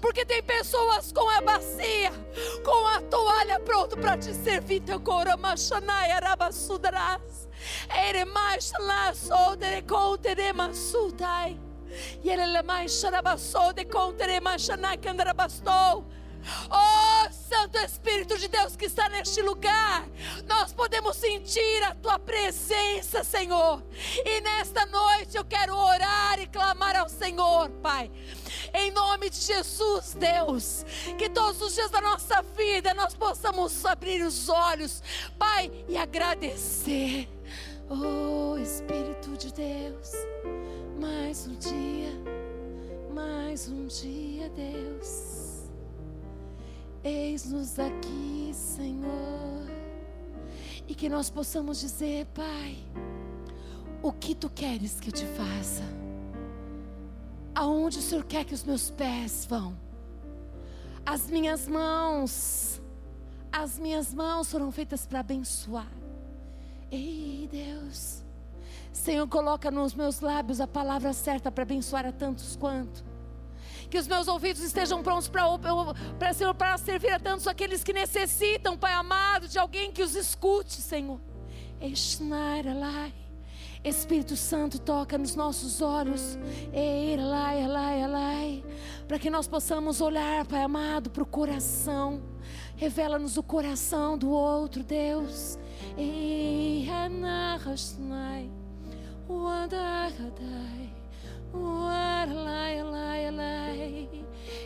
[0.00, 2.12] Porque tem pessoas com a bacia,
[2.64, 4.80] com a toalha pronto para te servir.
[4.80, 7.48] Teu coramachanai arabasudras.
[7.88, 8.72] Ere mais
[12.22, 13.84] E ele mais xarabassou de.
[16.70, 20.06] Oh Santo Espírito de Deus que está neste lugar,
[20.46, 23.82] nós podemos sentir a tua presença, Senhor.
[24.24, 28.10] E nesta noite eu quero orar e clamar ao Senhor, Pai.
[28.72, 30.84] Em nome de Jesus, Deus,
[31.18, 35.02] que todos os dias da nossa vida nós possamos abrir os olhos,
[35.38, 37.28] Pai, e agradecer.
[37.88, 40.12] Oh Espírito de Deus.
[40.98, 42.10] Mais um dia,
[43.14, 45.68] mais um dia, Deus.
[47.04, 49.66] Eis-nos aqui, Senhor.
[50.88, 52.78] E que nós possamos dizer, Pai,
[54.02, 55.82] o que tu queres que eu te faça?
[57.54, 59.76] Aonde o Senhor quer que os meus pés vão?
[61.04, 62.80] As minhas mãos,
[63.52, 65.92] as minhas mãos foram feitas para abençoar.
[66.90, 68.25] Ei, Deus,
[68.96, 73.04] Senhor, coloca nos meus lábios a palavra certa para abençoar a tantos quanto
[73.88, 75.44] que os meus ouvidos estejam prontos para
[76.34, 80.74] Senhor, para servir a tantos aqueles que necessitam, Pai amado, de alguém que os escute,
[80.74, 81.20] Senhor.
[83.84, 86.36] Espírito Santo, toca nos nossos olhos,
[89.06, 92.20] para que nós possamos olhar, Pai amado, para o coração.
[92.74, 95.56] Revela-nos o coração do outro, Deus.
[95.96, 98.65] Ei, Wadagadai.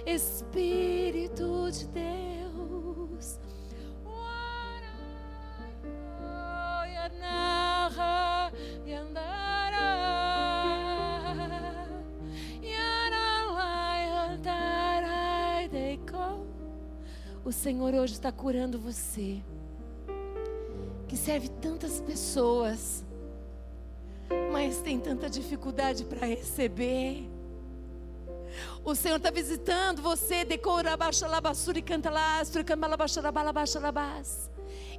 [0.07, 3.41] Espírito de Deus.
[17.43, 19.43] O Senhor hoje está curando você,
[21.09, 23.05] que serve tantas pessoas
[24.53, 27.29] mas tem tanta dificuldade para receber.
[28.85, 32.41] O Senhor está visitando você, decora baixa labassura e canta lá,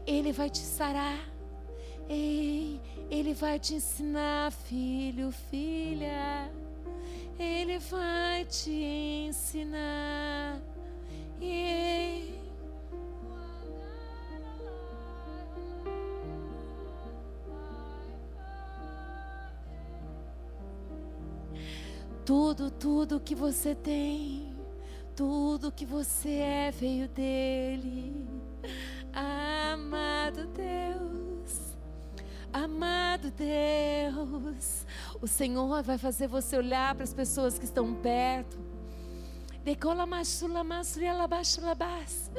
[0.06, 1.20] Ele vai te sarar.
[2.10, 6.52] Ei, Ele vai te ensinar, filho, filha.
[7.40, 10.60] Ele vai te ensinar.
[11.40, 12.41] Ei.
[22.26, 24.56] Tudo, tudo que você tem,
[25.16, 28.28] tudo que você é veio dele.
[29.14, 31.76] Amado Deus,
[32.54, 34.86] amado Deus,
[35.20, 38.58] o Senhor vai fazer você olhar para as pessoas que estão perto.
[39.64, 42.32] Decola machula labaxa labas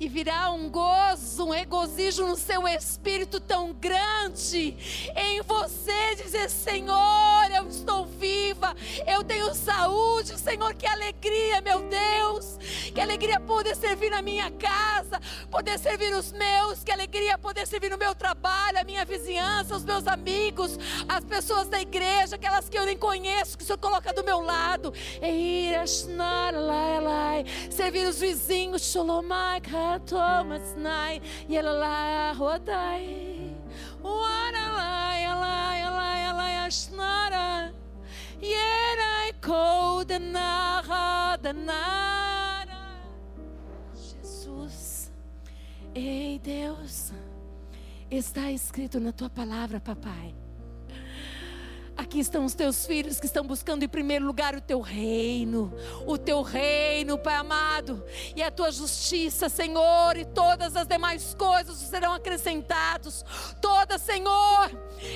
[0.00, 4.76] e virá um gozo, um regozijo no seu espírito tão grande
[5.16, 8.74] em você, dizer: Senhor, eu estou viva,
[9.06, 12.58] eu tenho saúde, Senhor, que alegria, meu Deus,
[12.94, 15.20] que alegria poder servir na minha casa,
[15.50, 19.84] poder servir os meus, que alegria poder servir no meu trabalho, a minha vizinhança, os
[19.84, 20.78] meus amigos,
[21.08, 24.42] as pessoas da igreja, aquelas que eu nem conheço, que o Senhor coloca do meu
[24.42, 24.92] lado,
[27.70, 29.62] servir os vizinhos, Sholomai,
[30.04, 33.56] Thomas Nai, Yelala Rodai,
[34.02, 37.72] Waralai, Alai, Alai, Alai, Ashnara,
[38.38, 43.00] Yerai Kodanara, Danara.
[43.94, 45.10] Jesus,
[45.94, 47.14] ei Deus,
[48.10, 50.47] está escrito na tua palavra, papai
[52.08, 55.70] Aqui estão os teus filhos que estão buscando em primeiro lugar o teu reino,
[56.06, 58.02] o teu reino, Pai amado,
[58.34, 63.22] e a tua justiça, Senhor, e todas as demais coisas serão acrescentados.
[63.60, 64.70] Todas, Senhor,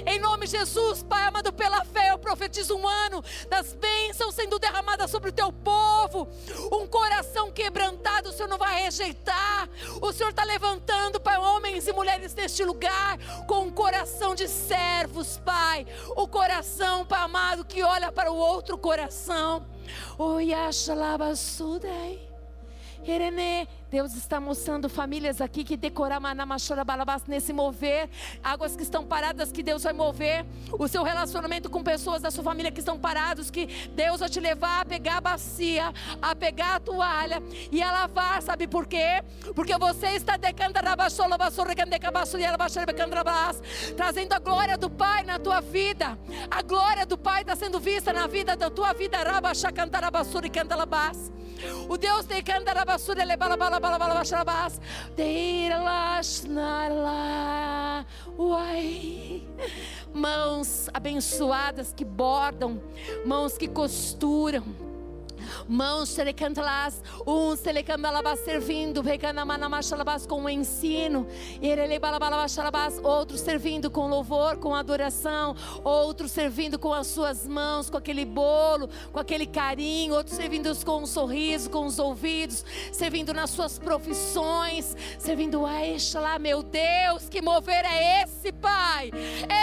[0.05, 4.59] em nome de Jesus, Pai amado, pela fé eu profetizo um ano das bênçãos sendo
[4.59, 6.29] derramadas sobre o teu povo.
[6.71, 9.67] Um coração quebrantado, o Senhor não vai rejeitar.
[9.99, 13.17] O Senhor está levantando, Pai, homens e mulheres neste lugar
[13.47, 15.87] com um coração de servos, Pai.
[16.15, 19.65] O coração coração, Pai amado, que olha para o outro coração.
[20.95, 22.29] Labasudei.
[23.05, 25.77] Irene, Deus está mostrando famílias aqui que
[26.83, 28.09] balabas nesse mover,
[28.43, 30.47] águas que estão paradas que Deus vai mover,
[30.79, 34.41] o seu relacionamento com pessoas da sua família que estão parados, que Deus vai te
[34.41, 39.23] levar a pegar a bacia, a pegar a toalha e a lavar, sabe por quê?
[39.55, 40.39] Porque você está
[43.95, 46.19] trazendo a glória do Pai na tua vida,
[46.51, 49.19] a glória do Pai está sendo vista na vida da tua vida,
[50.47, 51.31] e cantalabas.
[51.89, 53.82] O Deus de Candarabasura Lebalabalabalabalabalabas.
[58.39, 59.43] Uai.
[60.15, 62.81] Mãos abençoadas que bordam,
[63.27, 64.92] mãos que costuram
[65.69, 71.27] mãos serecantalas, um selecambalabas servindo, recanamanamashalabas com o ensino,
[71.61, 78.25] erelebalabalabashalabas, outros servindo com louvor, com adoração, outros servindo com as suas mãos, com aquele
[78.25, 83.79] bolo, com aquele carinho, outros servindo com um sorriso, com os ouvidos, servindo nas suas
[83.79, 89.11] profissões, servindo a Exalá, meu Deus, que mover é esse, Pai?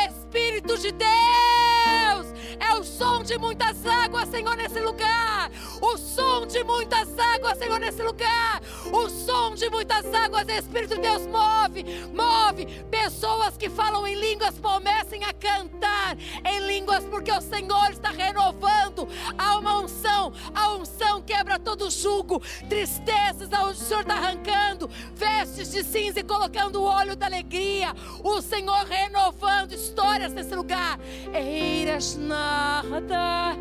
[0.07, 2.27] Espírito de Deus,
[2.59, 5.49] é o som de muitas águas, Senhor, nesse lugar.
[5.81, 8.61] O som de muitas águas, Senhor, nesse lugar.
[8.91, 12.65] O som de muitas águas, Espírito de Deus, move, move.
[12.89, 19.07] Pessoas que falam em línguas comecem a cantar em línguas, porque o Senhor está renovando.
[19.37, 25.83] Há uma unção, a unção quebra todo jugo, tristezas, o Senhor está arrancando, vestes de
[25.83, 27.93] cinza e colocando o óleo da alegria.
[28.23, 30.99] O Senhor renovando histórias nesse lugar.
[31.33, 33.55] Eiras nada,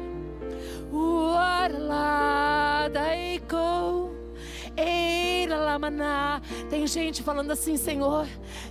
[6.69, 8.27] tem gente falando assim, Senhor,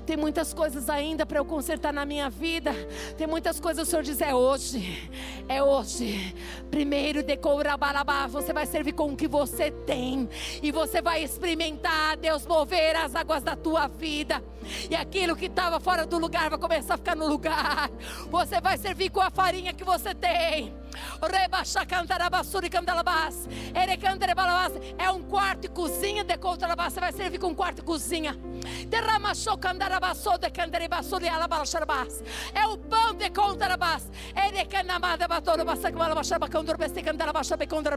[0.05, 2.71] tem muitas coisas ainda para eu consertar na minha vida.
[3.17, 5.09] Tem muitas coisas o Senhor diz, é hoje,
[5.49, 6.33] é hoje.
[6.69, 10.29] Primeiro decourabalabá, você vai servir com o que você tem.
[10.61, 14.41] E você vai experimentar Deus mover as águas da tua vida.
[14.89, 17.89] E aquilo que estava fora do lugar vai começar a ficar no lugar.
[18.29, 20.73] Você vai servir com a farinha que você tem.
[24.97, 28.37] É um quarto e cozinha de Você vai servir com um quarto e cozinha.
[32.53, 34.09] É o pão de contarabás.
[34.35, 37.01] É canamada batoro basta que malabasha bacondor beste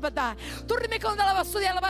[0.01, 0.36] bada.
[0.66, 1.80] Turme condala basuri ala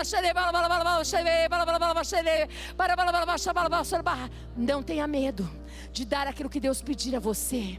[4.56, 5.48] Não tenha medo
[5.92, 7.78] de dar aquilo que Deus pedir a você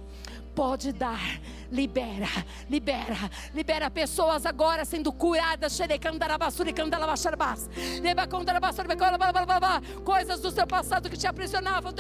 [0.56, 1.42] pode dar.
[1.72, 2.28] Libera,
[2.70, 5.80] libera, libera pessoas agora sendo curadas.
[10.04, 11.94] Coisas do seu passado que te aprisionavam.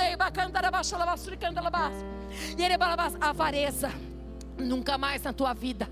[3.21, 3.91] Avareza
[4.61, 5.89] Nunca mais na tua vida.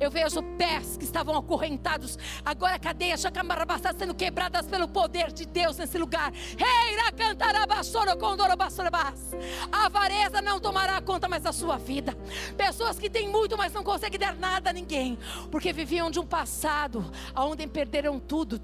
[0.00, 2.16] Eu vejo pés que estavam acorrentados.
[2.44, 3.20] Agora cadeias
[3.98, 6.32] sendo quebradas pelo poder de Deus nesse lugar.
[9.72, 12.16] A avareza não tomará conta mais da sua vida.
[12.56, 15.18] Pessoas que têm muito, mas não conseguem dar nada a ninguém.
[15.50, 18.60] Porque viviam de um passado onde perderam tudo.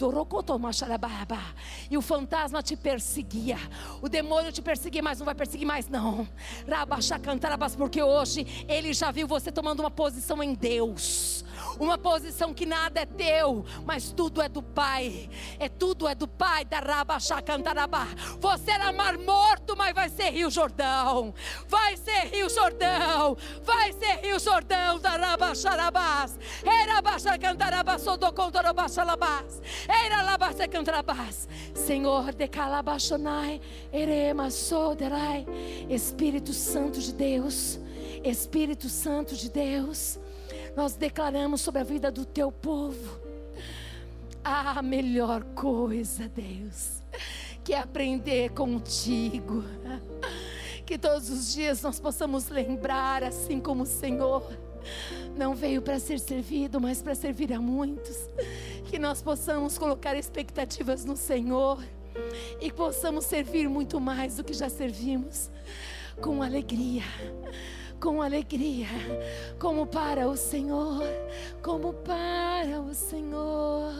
[1.91, 3.59] E o fantasma te perseguia.
[4.01, 6.29] O demônio te perseguia, mas não vai perseguir mais, não.
[7.77, 10.12] Porque hoje ele já viu você tomando uma posição
[10.43, 11.45] em Deus
[11.79, 15.29] uma posição que nada é teu, mas tudo é do Pai.
[15.59, 18.09] É tudo é do Pai da Rabachacantarabá.
[18.41, 21.35] Você era mar morto, mas vai ser Rio Jordão.
[21.69, 23.37] Vai ser Rio Jordão.
[23.63, 26.39] Vai ser Rio Jordão da Rabacharabás.
[26.65, 29.61] Era Bachacantarabás, Sodocontarabachalabás.
[29.89, 31.49] Era Labachacantarabás.
[31.75, 33.61] Senhor de Calabachonai,
[33.93, 35.47] Erema Soderai.
[35.89, 37.79] Espírito Santo de Deus.
[38.25, 40.19] Espírito Santo de Deus
[40.77, 43.21] nós declaramos sobre a vida do teu povo
[44.45, 47.03] a melhor coisa, Deus,
[47.63, 49.65] que é aprender contigo.
[50.85, 54.43] Que todos os dias nós possamos lembrar, assim como o Senhor
[55.37, 58.17] não veio para ser servido, mas para servir a muitos.
[58.87, 61.83] Que nós possamos colocar expectativas no Senhor
[62.61, 65.51] e possamos servir muito mais do que já servimos,
[66.21, 67.05] com alegria
[68.03, 68.89] com alegria,
[69.61, 71.05] como para o Senhor,
[71.63, 73.93] como para o Senhor.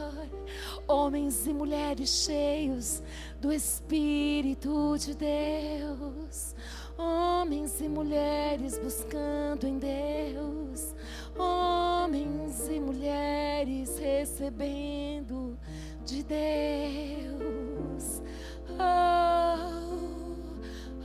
[0.85, 3.01] Homens e mulheres cheios
[3.39, 6.53] do Espírito de Deus,
[6.97, 10.93] homens e mulheres buscando em Deus,
[11.39, 15.57] homens e mulheres recebendo
[16.05, 18.21] de Deus.
[18.67, 19.53] Oh,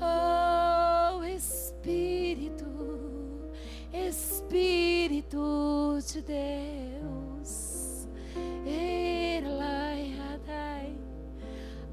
[0.03, 2.78] oh, Espírito
[3.93, 7.78] Espírito de Deus,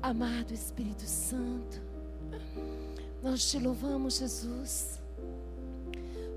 [0.06, 1.82] amado Espírito Santo,
[3.24, 5.02] nós te louvamos, Jesus,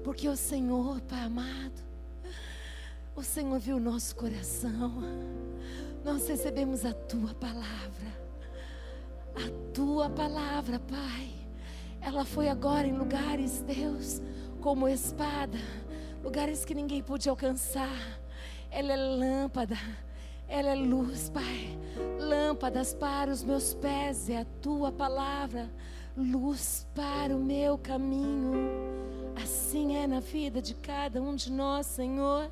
[0.02, 1.82] porque o Senhor, Pai amado,
[3.14, 5.02] o Senhor viu o nosso coração,
[6.02, 8.08] nós recebemos a tua palavra,
[9.34, 11.30] a tua palavra, Pai.
[12.00, 14.22] Ela foi agora em lugares, Deus,
[14.60, 15.58] como espada,
[16.22, 18.20] lugares que ninguém pôde alcançar.
[18.70, 19.76] Ela é lâmpada,
[20.46, 21.78] ela é luz, Pai.
[22.18, 25.70] Lâmpadas para os meus pés é a tua palavra,
[26.16, 28.54] luz para o meu caminho.
[29.42, 32.50] Assim é na vida de cada um de nós, Senhor.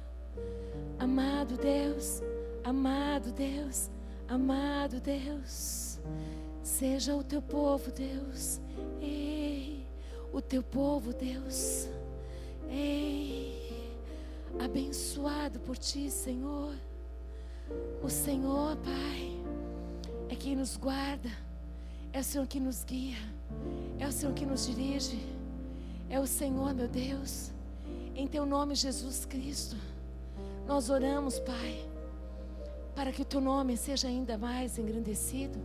[0.98, 2.22] Amado Deus,
[2.64, 3.90] amado Deus,
[4.28, 5.98] amado Deus,
[6.62, 8.60] seja o teu povo, Deus.
[9.00, 9.86] Ei,
[10.32, 11.88] o teu povo, Deus.
[12.68, 13.90] Ei,
[14.58, 16.74] abençoado por ti, Senhor.
[18.02, 19.36] O Senhor, Pai,
[20.28, 21.30] é quem nos guarda,
[22.12, 23.18] é o Senhor que nos guia,
[23.98, 25.20] é o Senhor que nos dirige,
[26.08, 27.50] é o Senhor, meu Deus.
[28.14, 29.76] Em teu nome, Jesus Cristo,
[30.66, 31.84] nós oramos, Pai,
[32.94, 35.58] para que o teu nome seja ainda mais engrandecido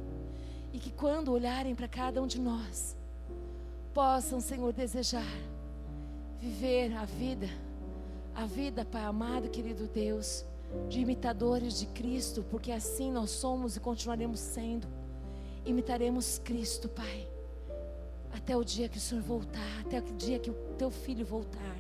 [0.74, 2.96] e que quando olharem para cada um de nós,
[3.94, 5.51] possam, Senhor, desejar
[6.42, 7.48] viver a vida,
[8.34, 10.44] a vida, Pai amado, querido Deus,
[10.90, 14.88] de imitadores de Cristo, porque assim nós somos e continuaremos sendo.
[15.64, 17.28] Imitaremos Cristo, Pai,
[18.34, 21.78] até o dia que o Senhor voltar, até o dia que o teu filho voltar.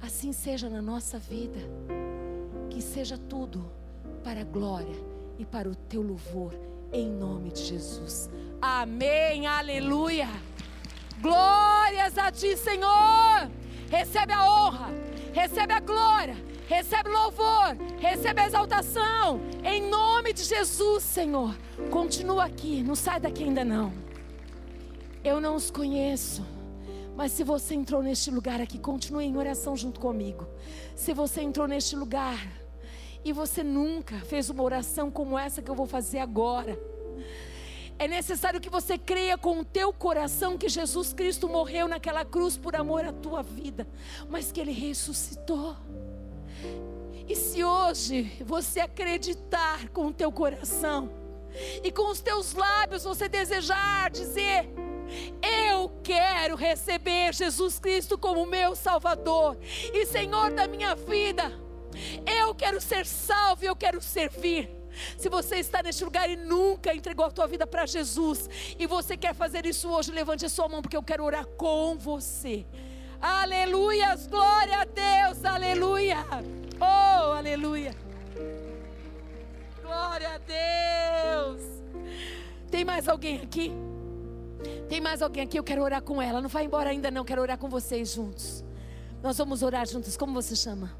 [0.00, 1.58] Assim seja na nossa vida,
[2.70, 3.68] que seja tudo
[4.22, 4.94] para a glória
[5.38, 6.54] e para o teu louvor,
[6.92, 8.30] em nome de Jesus.
[8.60, 10.28] Amém, aleluia.
[11.20, 13.50] Glórias a ti, Senhor.
[13.90, 14.88] Recebe a honra,
[15.32, 16.36] recebe a glória,
[16.68, 19.40] recebe louvor, recebe a exaltação.
[19.64, 21.56] Em nome de Jesus, Senhor.
[21.90, 23.92] Continua aqui, não sai daqui ainda não.
[25.22, 26.44] Eu não os conheço.
[27.16, 30.46] Mas se você entrou neste lugar aqui, continue em oração junto comigo.
[30.94, 32.46] Se você entrou neste lugar
[33.24, 36.78] e você nunca fez uma oração como essa que eu vou fazer agora,
[37.98, 42.56] é necessário que você creia com o teu coração que Jesus Cristo morreu naquela cruz
[42.56, 43.86] por amor à tua vida,
[44.28, 45.76] mas que ele ressuscitou.
[47.28, 51.10] E se hoje você acreditar com o teu coração
[51.82, 54.68] e com os teus lábios você desejar dizer:
[55.70, 59.56] eu quero receber Jesus Cristo como meu Salvador
[59.92, 61.52] e Senhor da minha vida.
[62.26, 64.68] Eu quero ser salvo, eu quero servir.
[65.16, 68.48] Se você está neste lugar e nunca entregou a tua vida para Jesus,
[68.78, 71.96] e você quer fazer isso hoje, levante a sua mão, porque eu quero orar com
[71.96, 72.66] você.
[73.20, 76.18] Aleluias, glória a Deus, aleluia.
[76.80, 77.94] Oh, aleluia.
[79.82, 81.62] Glória a Deus.
[82.70, 83.72] Tem mais alguém aqui?
[84.88, 85.58] Tem mais alguém aqui?
[85.58, 86.40] Eu quero orar com ela.
[86.40, 87.24] Não vai embora ainda, não.
[87.24, 88.64] Quero orar com vocês juntos.
[89.22, 90.16] Nós vamos orar juntos.
[90.16, 90.92] Como você chama?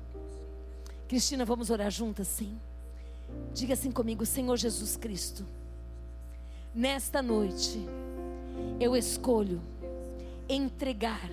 [1.08, 2.26] Cristina, vamos orar juntas?
[2.28, 2.58] Sim.
[3.52, 5.46] Diga assim comigo, Senhor Jesus Cristo.
[6.74, 7.80] Nesta noite,
[8.78, 9.62] eu escolho
[10.48, 11.30] entregar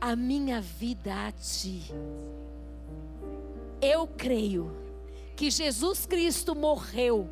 [0.00, 1.82] a minha vida a Ti.
[3.80, 4.70] Eu creio
[5.34, 7.28] que Jesus Cristo morreu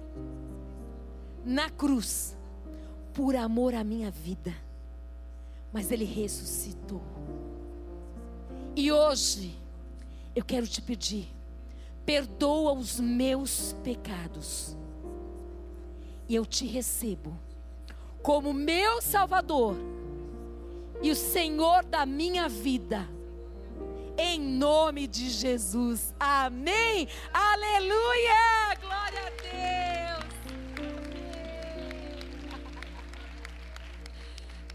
[1.45, 2.37] na cruz
[3.15, 4.55] por amor à minha vida,
[5.73, 7.03] mas Ele ressuscitou.
[8.75, 9.57] E hoje,
[10.35, 11.29] eu quero te pedir
[12.11, 14.77] perdoa os meus pecados.
[16.29, 17.39] E eu te recebo
[18.21, 19.77] como meu Salvador
[21.01, 23.09] e o Senhor da minha vida.
[24.19, 26.13] Em nome de Jesus.
[26.19, 27.07] Amém.
[27.33, 28.75] Aleluia.
[28.81, 30.35] Glória a Deus.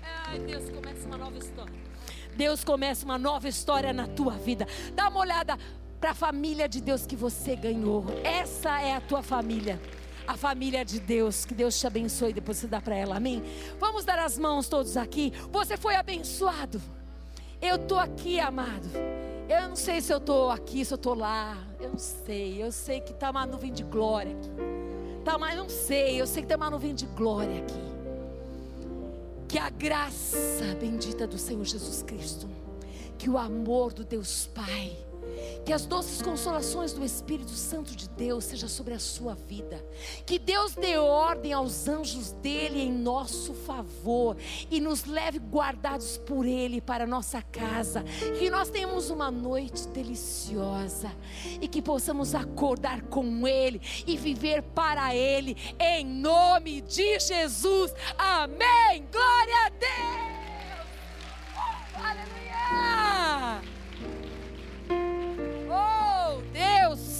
[0.01, 1.85] Ai, Deus começa uma nova história.
[2.33, 4.65] Deus começa uma nova história na tua vida.
[4.93, 5.59] Dá uma olhada
[6.05, 8.05] para a família de Deus que você ganhou.
[8.23, 9.81] Essa é a tua família.
[10.27, 13.41] A família de Deus, que Deus te abençoe, depois você dá para ela, amém?
[13.79, 15.33] Vamos dar as mãos todos aqui.
[15.51, 16.79] Você foi abençoado.
[17.59, 18.87] Eu estou aqui, amado.
[19.49, 21.57] Eu não sei se eu estou aqui, se eu estou lá.
[21.79, 22.61] Eu não sei.
[22.61, 24.51] Eu sei que está uma nuvem de glória aqui.
[25.23, 26.21] Tá, mas não sei.
[26.21, 27.81] Eu sei que tem uma nuvem de glória aqui.
[29.47, 32.47] Que a graça bendita do Senhor Jesus Cristo,
[33.17, 35.04] que o amor do Deus Pai
[35.65, 39.83] que as doces consolações do Espírito Santo de Deus seja sobre a sua vida.
[40.25, 44.37] Que Deus dê ordem aos anjos dele em nosso favor
[44.69, 48.03] e nos leve guardados por ele para nossa casa.
[48.37, 51.11] Que nós tenhamos uma noite deliciosa
[51.61, 57.93] e que possamos acordar com ele e viver para ele em nome de Jesus.
[58.17, 59.07] Amém.
[59.11, 60.35] Glória a Deus.
[61.55, 63.74] Oh, aleluia.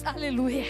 [0.05, 0.65] Aleluia.